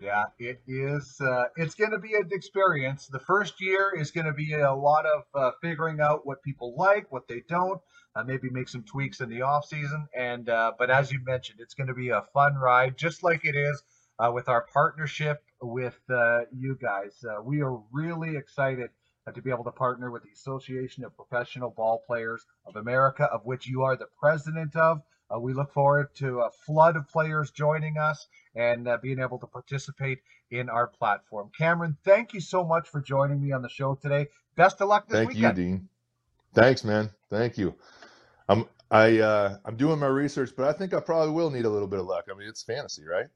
Yeah, 0.00 0.24
it 0.38 0.62
is. 0.66 1.20
Uh, 1.20 1.44
it's 1.56 1.74
going 1.74 1.90
to 1.90 1.98
be 1.98 2.14
an 2.14 2.30
experience. 2.32 3.06
The 3.06 3.18
first 3.18 3.60
year 3.60 3.92
is 3.94 4.10
going 4.10 4.26
to 4.26 4.32
be 4.32 4.54
a 4.54 4.72
lot 4.72 5.04
of 5.04 5.24
uh, 5.34 5.50
figuring 5.60 6.00
out 6.00 6.24
what 6.24 6.42
people 6.42 6.74
like, 6.74 7.12
what 7.12 7.28
they 7.28 7.42
don't. 7.48 7.80
Uh, 8.16 8.24
maybe 8.24 8.50
make 8.50 8.68
some 8.68 8.82
tweaks 8.82 9.20
in 9.20 9.28
the 9.28 9.42
off 9.42 9.64
season. 9.64 10.08
And 10.16 10.48
uh, 10.48 10.72
but 10.78 10.90
as 10.90 11.12
you 11.12 11.20
mentioned, 11.24 11.60
it's 11.60 11.74
going 11.74 11.86
to 11.86 11.94
be 11.94 12.08
a 12.10 12.24
fun 12.34 12.56
ride, 12.56 12.98
just 12.98 13.22
like 13.22 13.44
it 13.44 13.54
is 13.54 13.82
uh, 14.18 14.32
with 14.32 14.48
our 14.48 14.66
partnership 14.72 15.42
with 15.62 15.98
uh, 16.10 16.40
you 16.52 16.76
guys. 16.80 17.24
we 17.44 17.62
are 17.62 17.78
really 17.92 18.36
excited 18.36 18.90
to 19.34 19.42
be 19.42 19.50
able 19.50 19.64
to 19.64 19.70
partner 19.70 20.10
with 20.10 20.22
the 20.22 20.30
Association 20.30 21.04
of 21.04 21.14
Professional 21.14 21.70
Ball 21.70 22.02
Players 22.06 22.44
of 22.66 22.76
America, 22.76 23.24
of 23.24 23.44
which 23.44 23.66
you 23.66 23.82
are 23.82 23.96
the 23.96 24.08
president 24.18 24.74
of. 24.76 25.02
Uh, 25.32 25.38
we 25.38 25.52
look 25.52 25.72
forward 25.72 26.08
to 26.16 26.40
a 26.40 26.50
flood 26.50 26.96
of 26.96 27.08
players 27.08 27.50
joining 27.52 27.98
us 27.98 28.26
and 28.56 28.88
uh, 28.88 28.98
being 29.00 29.20
able 29.20 29.38
to 29.38 29.46
participate 29.46 30.18
in 30.50 30.68
our 30.68 30.88
platform. 30.88 31.50
Kameron, 31.58 31.96
thank 32.04 32.34
you 32.34 32.40
so 32.40 32.64
much 32.64 32.88
for 32.88 33.00
joining 33.00 33.40
me 33.40 33.52
on 33.52 33.62
the 33.62 33.68
show 33.68 33.94
today. 33.94 34.26
Best 34.56 34.80
of 34.80 34.88
luck 34.88 35.06
this 35.06 35.18
thank 35.18 35.28
weekend. 35.28 35.56
Thank 35.56 35.58
you, 35.58 35.64
Dean. 35.64 35.88
Thanks, 36.52 36.82
man. 36.82 37.10
Thank 37.30 37.58
you. 37.58 37.74
I'm 38.50 38.66
I 38.90 39.20
uh, 39.20 39.56
I'm 39.64 39.76
doing 39.76 40.00
my 40.00 40.08
research, 40.08 40.50
but 40.56 40.66
I 40.66 40.72
think 40.72 40.92
I 40.92 41.00
probably 41.00 41.32
will 41.32 41.50
need 41.50 41.64
a 41.64 41.70
little 41.70 41.86
bit 41.86 42.00
of 42.00 42.06
luck. 42.06 42.24
I 42.30 42.36
mean, 42.36 42.48
it's 42.48 42.64
fantasy, 42.64 43.04
right? 43.04 43.26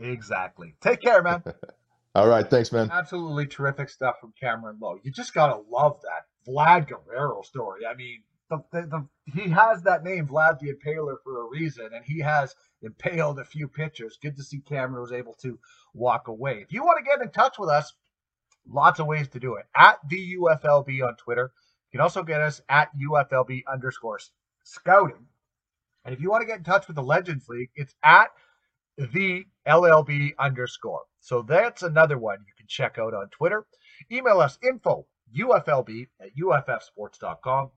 Exactly. 0.00 0.74
Take 0.80 1.02
care, 1.02 1.22
man. 1.22 1.42
All 2.14 2.26
right, 2.26 2.48
thanks, 2.48 2.72
man. 2.72 2.90
Absolutely 2.90 3.46
terrific 3.46 3.90
stuff 3.90 4.16
from 4.18 4.32
Kameron 4.42 4.80
Loe. 4.80 4.98
You 5.02 5.12
just 5.12 5.34
gotta 5.34 5.60
love 5.70 6.00
that 6.02 6.50
Vlad 6.50 6.88
Guerrero 6.88 7.42
story. 7.42 7.82
I 7.84 7.94
mean, 7.94 8.22
the, 8.48 8.64
the, 8.72 8.82
the, 8.86 9.32
he 9.42 9.50
has 9.50 9.82
that 9.82 10.04
name, 10.04 10.26
Vlad 10.26 10.58
the 10.58 10.72
Impaler, 10.72 11.16
for 11.22 11.42
a 11.42 11.50
reason, 11.50 11.90
and 11.92 12.02
he 12.02 12.20
has 12.20 12.54
impaled 12.80 13.38
a 13.38 13.44
few 13.44 13.68
pitchers. 13.68 14.18
Good 14.20 14.36
to 14.36 14.42
see 14.42 14.60
Kameron 14.60 15.02
was 15.02 15.12
able 15.12 15.34
to 15.42 15.58
walk 15.92 16.28
away. 16.28 16.60
If 16.62 16.72
you 16.72 16.82
want 16.82 16.98
to 16.98 17.04
get 17.04 17.22
in 17.22 17.30
touch 17.30 17.58
with 17.58 17.68
us, 17.68 17.92
lots 18.66 19.00
of 19.00 19.06
ways 19.06 19.28
to 19.28 19.40
do 19.40 19.56
it. 19.56 19.66
At 19.76 19.98
the 20.08 20.36
UFLB 20.36 21.06
on 21.06 21.16
Twitter. 21.16 21.52
You 21.90 21.98
can 21.98 22.02
also 22.02 22.22
get 22.22 22.40
us 22.40 22.60
at 22.68 22.90
UFLB 22.98 23.62
underscore 23.66 24.18
scouting. 24.64 25.26
And 26.04 26.14
if 26.14 26.20
you 26.20 26.30
want 26.30 26.42
to 26.42 26.46
get 26.46 26.58
in 26.58 26.64
touch 26.64 26.86
with 26.86 26.96
the 26.96 27.02
Legends 27.02 27.48
League, 27.48 27.70
it's 27.74 27.94
at 28.02 28.28
the 28.96 29.46
LLB 29.66 30.34
underscore. 30.38 31.02
So 31.20 31.42
that's 31.42 31.82
another 31.82 32.18
one 32.18 32.38
you 32.46 32.52
can 32.56 32.66
check 32.66 32.98
out 32.98 33.14
on 33.14 33.28
Twitter. 33.30 33.66
Email 34.10 34.40
us 34.40 34.58
info 34.62 35.06
UFLB 35.36 36.08
at 36.20 36.36
UFFsports.com. 36.36 37.70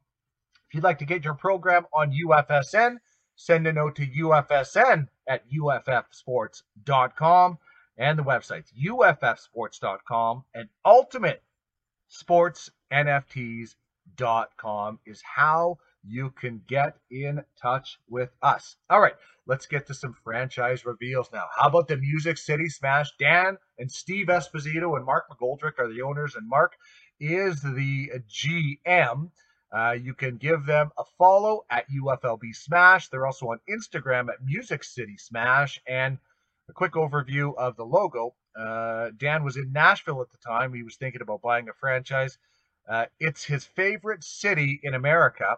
If 0.67 0.75
you'd 0.75 0.83
like 0.83 0.99
to 0.99 1.05
get 1.05 1.25
your 1.25 1.33
program 1.33 1.85
on 1.93 2.11
UFSN, 2.11 2.97
send 3.35 3.67
a 3.67 3.73
note 3.73 3.95
to 3.97 4.07
UFSN 4.07 5.07
at 5.27 5.43
UFFsports.com 5.51 7.57
and 7.97 8.17
the 8.17 8.23
websites 8.23 8.71
UFFsports.com 8.81 10.45
and 10.53 10.69
UltimateSportsNFTs.com 14.17 14.99
is 15.05 15.21
how 15.21 15.77
you 16.03 16.31
can 16.31 16.61
get 16.67 16.97
in 17.09 17.43
touch 17.61 17.99
with 18.09 18.29
us. 18.41 18.75
All 18.89 18.99
right, 18.99 19.13
let's 19.45 19.65
get 19.67 19.87
to 19.87 19.93
some 19.93 20.15
franchise 20.23 20.85
reveals 20.85 21.29
now. 21.31 21.45
How 21.55 21.67
about 21.67 21.87
the 21.87 21.97
Music 21.97 22.37
City 22.37 22.69
Smash? 22.69 23.11
Dan 23.19 23.57
and 23.77 23.91
Steve 23.91 24.27
Esposito 24.27 24.95
and 24.95 25.05
Mark 25.05 25.25
McGoldrick 25.29 25.77
are 25.77 25.91
the 25.91 26.01
owners, 26.01 26.35
and 26.35 26.49
Mark 26.49 26.73
is 27.19 27.61
the 27.61 28.09
GM. 28.29 29.29
Uh, 29.71 29.91
you 29.91 30.13
can 30.13 30.35
give 30.35 30.65
them 30.65 30.89
a 30.97 31.03
follow 31.17 31.61
at 31.69 31.85
UFLB 31.89 32.53
Smash. 32.53 33.07
They're 33.07 33.25
also 33.25 33.47
on 33.47 33.59
Instagram 33.69 34.27
at 34.29 34.43
Music 34.43 34.83
City 34.83 35.15
Smash. 35.17 35.79
And 35.87 36.17
a 36.67 36.73
quick 36.73 36.93
overview 36.93 37.55
of 37.57 37.77
the 37.77 37.85
logo. 37.85 38.33
Uh, 38.57 39.11
Dan 39.17 39.43
was 39.43 39.55
in 39.55 39.71
Nashville 39.71 40.21
at 40.21 40.29
the 40.31 40.37
time. 40.37 40.73
He 40.73 40.83
was 40.83 40.97
thinking 40.97 41.21
about 41.21 41.41
buying 41.41 41.69
a 41.69 41.73
franchise. 41.73 42.37
Uh, 42.87 43.05
it's 43.19 43.43
his 43.43 43.65
favorite 43.65 44.23
city 44.23 44.79
in 44.83 44.93
America. 44.93 45.57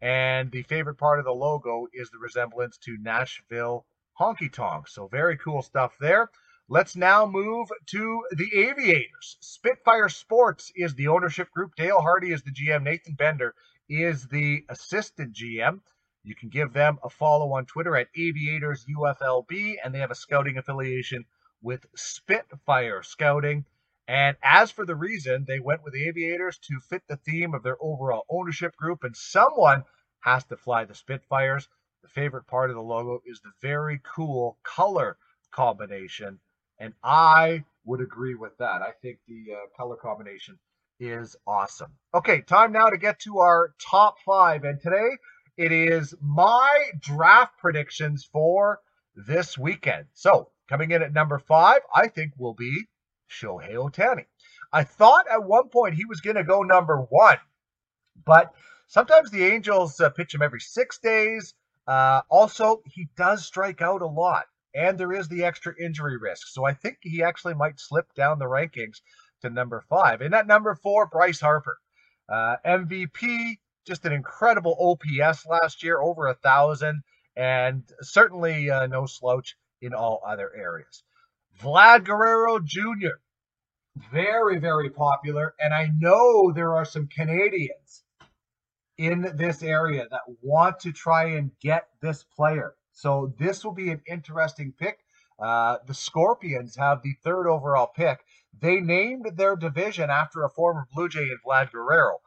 And 0.00 0.50
the 0.50 0.62
favorite 0.62 0.96
part 0.96 1.18
of 1.18 1.24
the 1.24 1.32
logo 1.32 1.86
is 1.92 2.10
the 2.10 2.18
resemblance 2.18 2.78
to 2.78 2.96
Nashville 2.98 3.86
honky 4.18 4.52
tonk. 4.52 4.88
So, 4.88 5.08
very 5.08 5.36
cool 5.36 5.62
stuff 5.62 5.96
there. 6.00 6.30
Let's 6.68 6.94
now 6.94 7.26
move 7.26 7.68
to 7.86 8.24
the 8.30 8.48
Aviators. 8.54 9.36
Spitfire 9.40 10.08
Sports 10.08 10.72
is 10.76 10.94
the 10.94 11.08
ownership 11.08 11.50
group. 11.50 11.74
Dale 11.74 12.00
Hardy 12.00 12.32
is 12.32 12.42
the 12.42 12.52
GM. 12.52 12.84
Nathan 12.84 13.14
Bender 13.14 13.54
is 13.88 14.28
the 14.28 14.64
assistant 14.68 15.34
GM. 15.34 15.80
You 16.22 16.36
can 16.36 16.48
give 16.48 16.72
them 16.72 16.98
a 17.02 17.10
follow 17.10 17.52
on 17.54 17.66
Twitter 17.66 17.96
at 17.96 18.08
Aviators 18.16 18.86
UFLB, 18.86 19.78
and 19.82 19.92
they 19.92 19.98
have 19.98 20.12
a 20.12 20.14
scouting 20.14 20.58
affiliation 20.58 21.24
with 21.60 21.84
Spitfire 21.96 23.02
Scouting. 23.02 23.64
And 24.10 24.36
as 24.42 24.70
for 24.70 24.84
the 24.84 24.96
reason, 24.96 25.44
they 25.46 25.60
went 25.60 25.84
with 25.84 25.94
the 25.94 26.08
Aviators 26.08 26.58
to 26.58 26.80
fit 26.80 27.02
the 27.08 27.16
theme 27.16 27.54
of 27.54 27.62
their 27.62 27.76
overall 27.80 28.24
ownership 28.28 28.74
group, 28.76 29.04
and 29.04 29.16
someone 29.16 29.84
has 30.20 30.44
to 30.46 30.56
fly 30.56 30.84
the 30.84 30.94
Spitfires. 30.94 31.68
The 32.02 32.08
favorite 32.08 32.46
part 32.46 32.70
of 32.70 32.76
the 32.76 32.82
logo 32.82 33.20
is 33.24 33.40
the 33.40 33.52
very 33.60 34.00
cool 34.02 34.58
color 34.64 35.16
combination 35.52 36.40
and 36.80 36.94
I 37.04 37.64
would 37.84 38.00
agree 38.00 38.34
with 38.34 38.56
that. 38.58 38.82
I 38.82 38.92
think 39.02 39.18
the 39.28 39.52
uh, 39.52 39.56
color 39.76 39.96
combination 39.96 40.58
is 40.98 41.36
awesome. 41.46 41.92
Okay, 42.14 42.40
time 42.40 42.72
now 42.72 42.88
to 42.88 42.96
get 42.96 43.20
to 43.20 43.38
our 43.38 43.74
top 43.78 44.16
five. 44.24 44.64
And 44.64 44.80
today 44.80 45.10
it 45.56 45.72
is 45.72 46.14
my 46.20 46.68
draft 46.98 47.58
predictions 47.58 48.24
for 48.24 48.80
this 49.14 49.58
weekend. 49.58 50.06
So 50.14 50.48
coming 50.68 50.90
in 50.90 51.02
at 51.02 51.12
number 51.12 51.38
five, 51.38 51.80
I 51.94 52.08
think 52.08 52.32
will 52.38 52.54
be 52.54 52.86
Shohei 53.30 53.74
Ohtani. 53.74 54.26
I 54.72 54.84
thought 54.84 55.26
at 55.30 55.44
one 55.44 55.68
point 55.68 55.94
he 55.94 56.04
was 56.04 56.20
going 56.20 56.36
to 56.36 56.44
go 56.44 56.62
number 56.62 56.98
one, 56.98 57.38
but 58.24 58.52
sometimes 58.88 59.30
the 59.30 59.44
Angels 59.44 60.00
uh, 60.00 60.10
pitch 60.10 60.34
him 60.34 60.42
every 60.42 60.60
six 60.60 60.98
days. 60.98 61.54
Uh, 61.86 62.22
also, 62.28 62.82
he 62.86 63.08
does 63.16 63.44
strike 63.44 63.82
out 63.82 64.02
a 64.02 64.06
lot 64.06 64.44
and 64.74 64.98
there 64.98 65.12
is 65.12 65.28
the 65.28 65.44
extra 65.44 65.74
injury 65.80 66.16
risk. 66.16 66.48
So 66.48 66.64
I 66.64 66.74
think 66.74 66.98
he 67.02 67.22
actually 67.22 67.54
might 67.54 67.80
slip 67.80 68.12
down 68.14 68.38
the 68.38 68.46
rankings 68.46 69.00
to 69.42 69.50
number 69.50 69.82
five. 69.88 70.20
And 70.20 70.34
at 70.34 70.46
number 70.46 70.74
four, 70.74 71.06
Bryce 71.06 71.40
Harper, 71.40 71.78
uh, 72.28 72.56
MVP, 72.64 73.58
just 73.86 74.04
an 74.04 74.12
incredible 74.12 74.76
OPS 74.78 75.46
last 75.46 75.82
year, 75.82 76.00
over 76.00 76.28
a 76.28 76.34
thousand, 76.34 77.02
and 77.36 77.82
certainly 78.00 78.70
uh, 78.70 78.86
no 78.86 79.06
slouch 79.06 79.56
in 79.80 79.94
all 79.94 80.22
other 80.26 80.52
areas. 80.54 81.02
Vlad 81.62 82.04
Guerrero 82.04 82.58
Jr., 82.58 83.18
very, 84.12 84.58
very 84.58 84.90
popular. 84.90 85.54
And 85.58 85.74
I 85.74 85.90
know 85.98 86.52
there 86.52 86.74
are 86.74 86.84
some 86.84 87.08
Canadians 87.08 88.02
in 88.96 89.32
this 89.36 89.62
area 89.62 90.06
that 90.10 90.20
want 90.42 90.80
to 90.80 90.92
try 90.92 91.24
and 91.24 91.50
get 91.60 91.88
this 92.00 92.24
player. 92.36 92.74
So 92.92 93.34
this 93.38 93.64
will 93.64 93.72
be 93.72 93.90
an 93.90 94.02
interesting 94.06 94.74
pick. 94.78 94.98
Uh, 95.38 95.78
the 95.86 95.94
Scorpions 95.94 96.76
have 96.76 97.02
the 97.02 97.14
third 97.24 97.48
overall 97.48 97.86
pick. 97.86 98.20
They 98.58 98.80
named 98.80 99.32
their 99.36 99.56
division 99.56 100.10
after 100.10 100.44
a 100.44 100.50
former 100.50 100.86
Blue 100.92 101.08
Jay 101.08 101.22
in 101.22 101.38
Vlad 101.46 101.72
Guerrero. 101.72 102.18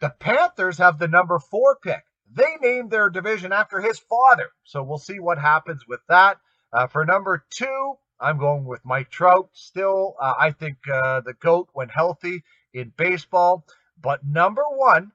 The 0.00 0.10
Panthers 0.18 0.78
have 0.78 0.98
the 0.98 1.08
number 1.08 1.38
four 1.38 1.76
pick. 1.82 2.02
They 2.32 2.56
named 2.60 2.90
their 2.90 3.10
division 3.10 3.52
after 3.52 3.80
his 3.80 3.98
father. 3.98 4.50
So 4.64 4.82
we'll 4.82 4.98
see 4.98 5.18
what 5.18 5.38
happens 5.38 5.86
with 5.88 6.00
that. 6.08 6.38
Uh, 6.72 6.86
for 6.86 7.04
number 7.04 7.44
two, 7.50 7.94
I'm 8.20 8.38
going 8.38 8.64
with 8.64 8.84
Mike 8.84 9.10
Trout. 9.10 9.48
Still, 9.52 10.14
uh, 10.20 10.34
I 10.38 10.50
think 10.52 10.76
uh, 10.92 11.20
the 11.20 11.34
GOAT 11.34 11.68
when 11.72 11.88
healthy 11.88 12.42
in 12.74 12.92
baseball. 12.96 13.64
But 14.00 14.24
number 14.24 14.62
one, 14.62 15.12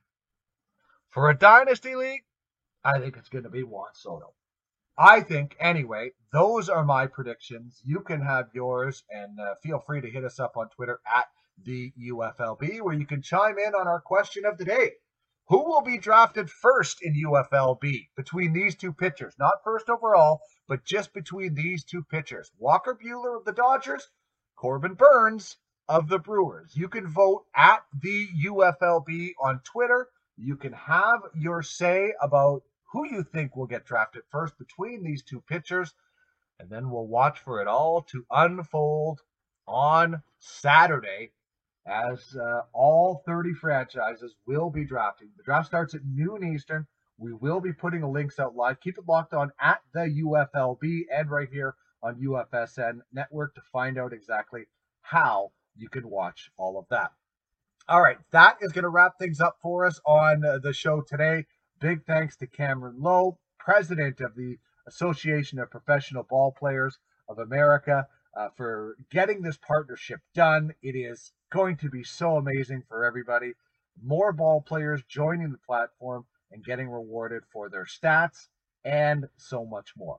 for 1.10 1.30
a 1.30 1.38
dynasty 1.38 1.96
league, 1.96 2.24
I 2.84 3.00
think 3.00 3.18
it's 3.18 3.30
going 3.30 3.44
to 3.44 3.50
be 3.50 3.64
Juan 3.64 3.90
Soto. 3.94 4.34
I 4.98 5.22
think, 5.22 5.56
anyway, 5.60 6.12
those 6.32 6.70
are 6.70 6.84
my 6.84 7.08
predictions. 7.08 7.82
You 7.84 8.00
can 8.00 8.22
have 8.22 8.50
yours 8.54 9.04
and 9.10 9.40
uh, 9.40 9.56
feel 9.62 9.80
free 9.80 10.02
to 10.02 10.10
hit 10.10 10.24
us 10.24 10.40
up 10.40 10.56
on 10.56 10.70
Twitter 10.70 11.00
at 11.16 11.26
the 11.64 11.92
UFLB 12.12 12.82
where 12.82 12.94
you 12.94 13.06
can 13.06 13.22
chime 13.22 13.58
in 13.58 13.74
on 13.76 13.88
our 13.88 14.00
question 14.00 14.46
of 14.46 14.58
the 14.58 14.66
day. 14.66 14.92
Who 15.48 15.64
will 15.64 15.84
be 15.84 16.00
drafted 16.00 16.50
first 16.50 17.04
in 17.04 17.14
UFLB 17.14 18.10
between 18.16 18.52
these 18.52 18.76
two 18.76 18.92
pitchers? 18.92 19.36
Not 19.38 19.64
first 19.64 19.90
overall, 19.90 20.42
but 20.68 20.84
just 20.84 21.14
between 21.14 21.54
these 21.54 21.84
two 21.84 22.04
pitchers. 22.04 22.52
Walker 22.58 22.96
Buehler 22.96 23.38
of 23.38 23.46
the 23.46 23.52
Dodgers, 23.52 24.10
Corbin 24.56 24.96
Burnes 24.96 25.58
of 25.88 26.08
the 26.08 26.18
Brewers. 26.18 26.76
You 26.76 26.90
can 26.90 27.06
vote 27.08 27.46
at 27.56 27.86
the 27.94 28.28
UFLB 28.48 29.34
on 29.40 29.60
Twitter. 29.60 30.10
You 30.36 30.56
can 30.56 30.74
have 30.74 31.22
your 31.36 31.62
say 31.62 32.16
about 32.20 32.64
who 32.92 33.06
you 33.08 33.22
think 33.22 33.56
will 33.56 33.68
get 33.68 33.86
drafted 33.86 34.24
first 34.32 34.58
between 34.58 35.04
these 35.04 35.22
two 35.22 35.42
pitchers. 35.42 35.94
And 36.60 36.72
then 36.72 36.90
we'll 36.90 37.06
watch 37.06 37.38
for 37.38 37.62
it 37.62 37.68
all 37.68 38.02
to 38.10 38.26
unfold 38.32 39.22
on 39.68 40.24
Saturday 40.40 41.34
as 41.88 42.36
uh, 42.36 42.62
all 42.74 43.22
30 43.26 43.54
franchises 43.54 44.36
will 44.48 44.70
be 44.70 44.86
drafting. 44.86 45.30
The 45.38 45.44
draft 45.44 45.68
starts 45.68 45.94
at 45.94 46.02
noon 46.06 46.44
Eastern. 46.54 46.88
We 47.18 47.34
will 47.34 47.62
be 47.62 47.74
putting 47.74 48.02
the 48.02 48.08
links 48.08 48.40
out 48.40 48.56
live. 48.56 48.82
Keep 48.82 48.98
it 48.98 49.08
locked 49.08 49.34
on 49.34 49.52
at 49.62 49.82
the 49.94 50.02
UFLB 50.24 51.06
and 51.14 51.30
right 51.30 51.50
here 51.50 51.76
on 52.04 52.16
UFSN 52.16 53.00
Network 53.14 53.56
to 53.56 53.62
find 53.72 53.98
out 53.98 54.14
exactly 54.14 54.66
how 55.02 55.52
you 55.78 55.90
can 55.90 56.10
watch 56.10 56.52
all 56.58 56.78
of 56.78 56.86
that. 56.90 57.12
All 57.88 58.02
right, 58.02 58.18
that 58.32 58.58
is 58.62 58.72
going 58.72 58.84
to 58.84 58.90
wrap 58.90 59.20
things 59.20 59.40
up 59.40 59.58
for 59.62 59.86
us 59.86 60.00
on 60.06 60.42
the 60.42 60.74
show 60.74 61.02
today. 61.02 61.46
Big 61.80 62.04
thanks 62.06 62.36
to 62.38 62.48
Kameron 62.48 62.96
Loe, 62.98 63.38
president 63.60 64.22
of 64.22 64.36
the 64.36 64.58
Association 64.88 65.60
of 65.60 65.70
Professional 65.70 66.24
Ball 66.24 66.52
Players 66.52 66.98
of 67.30 67.38
America, 67.38 68.08
uh, 68.36 68.50
for 68.58 68.98
getting 69.12 69.42
this 69.42 69.58
partnership 69.58 70.20
done. 70.34 70.74
It 70.82 70.96
is 70.96 71.32
going 71.56 71.78
to 71.78 71.90
be 71.90 72.04
so 72.04 72.36
amazing 72.36 72.84
for 72.90 73.06
everybody. 73.06 73.54
More 74.04 74.34
ball 74.34 74.62
players 74.62 75.02
joining 75.08 75.54
the 75.54 75.58
platform 75.58 76.26
and 76.52 76.66
getting 76.66 76.90
rewarded 76.90 77.44
for 77.50 77.70
their 77.70 77.86
stats 77.86 78.50
and 78.84 79.30
so 79.38 79.66
much 79.66 79.94
more. 79.96 80.18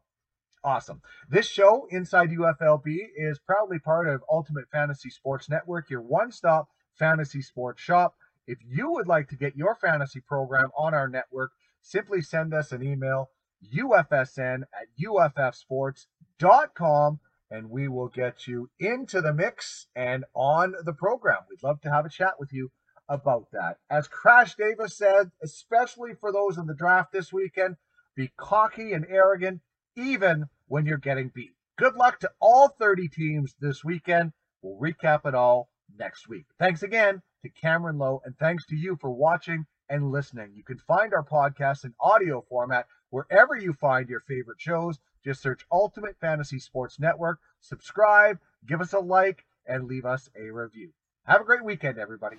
Awesome. 0.64 1.02
This 1.28 1.46
show, 1.46 1.86
Inside 1.90 2.30
UFLB, 2.30 3.08
is 3.14 3.38
proudly 3.38 3.78
part 3.78 4.08
of 4.08 4.24
Ultimate 4.32 4.70
Fantasy 4.72 5.10
Sports 5.10 5.50
Network, 5.50 5.90
your 5.90 6.00
one 6.00 6.32
stop 6.32 6.70
fantasy 6.98 7.42
sports 7.42 7.82
shop. 7.82 8.14
If 8.46 8.56
you 8.66 8.90
would 8.92 9.06
like 9.06 9.28
to 9.28 9.36
get 9.36 9.56
your 9.56 9.74
fantasy 9.74 10.20
program 10.20 10.70
on 10.74 10.94
our 10.94 11.06
network, 11.06 11.52
simply 11.82 12.22
send 12.22 12.54
us 12.54 12.72
an 12.72 12.82
email, 12.82 13.28
ufsn 13.74 14.62
at 14.62 14.86
uffsports.com 14.98 17.20
and 17.50 17.70
we 17.70 17.88
will 17.88 18.08
get 18.08 18.46
you 18.46 18.70
into 18.78 19.20
the 19.20 19.32
mix 19.32 19.86
and 19.94 20.24
on 20.34 20.74
the 20.84 20.92
program. 20.92 21.38
We'd 21.48 21.62
love 21.62 21.80
to 21.82 21.90
have 21.90 22.04
a 22.04 22.10
chat 22.10 22.34
with 22.38 22.52
you 22.52 22.70
about 23.08 23.46
that. 23.52 23.78
As 23.90 24.08
Crash 24.08 24.56
Davis 24.56 24.96
said, 24.96 25.30
especially 25.42 26.14
for 26.14 26.32
those 26.32 26.58
in 26.58 26.66
the 26.66 26.74
draft 26.74 27.12
this 27.12 27.32
weekend, 27.32 27.76
be 28.16 28.32
cocky 28.36 28.92
and 28.92 29.06
arrogant 29.08 29.60
even 29.96 30.46
when 30.66 30.86
you're 30.86 30.98
getting 30.98 31.30
beat. 31.34 31.52
Good 31.78 31.94
luck 31.94 32.20
to 32.20 32.30
all 32.40 32.68
30 32.80 33.08
teams 33.08 33.54
this 33.60 33.84
weekend. 33.84 34.32
We'll 34.62 34.80
recap 34.80 35.26
it 35.26 35.34
all 35.34 35.68
next 35.98 36.28
week. 36.28 36.46
Thanks 36.58 36.82
again 36.82 37.22
to 37.42 37.50
Kameron 37.50 37.98
Loe, 37.98 38.22
and 38.24 38.36
thanks 38.38 38.66
to 38.66 38.76
you 38.76 38.96
for 39.00 39.10
watching 39.10 39.66
and 39.88 40.10
listening. 40.10 40.52
You 40.54 40.64
can 40.64 40.78
find 40.78 41.14
our 41.14 41.24
podcast 41.24 41.84
in 41.84 41.94
audio 42.00 42.44
format 42.48 42.86
wherever 43.10 43.54
you 43.54 43.72
find 43.74 44.08
your 44.08 44.20
favorite 44.20 44.60
shows. 44.60 44.98
Just 45.26 45.42
search 45.42 45.66
Ultimate 45.72 46.14
Fantasy 46.20 46.60
Sports 46.60 47.00
Network, 47.00 47.40
subscribe, 47.58 48.38
give 48.64 48.80
us 48.80 48.92
a 48.92 49.00
like, 49.00 49.44
and 49.66 49.88
leave 49.88 50.04
us 50.04 50.30
a 50.40 50.52
review. 50.52 50.90
Have 51.24 51.40
a 51.40 51.44
great 51.44 51.64
weekend, 51.64 51.98
everybody. 51.98 52.36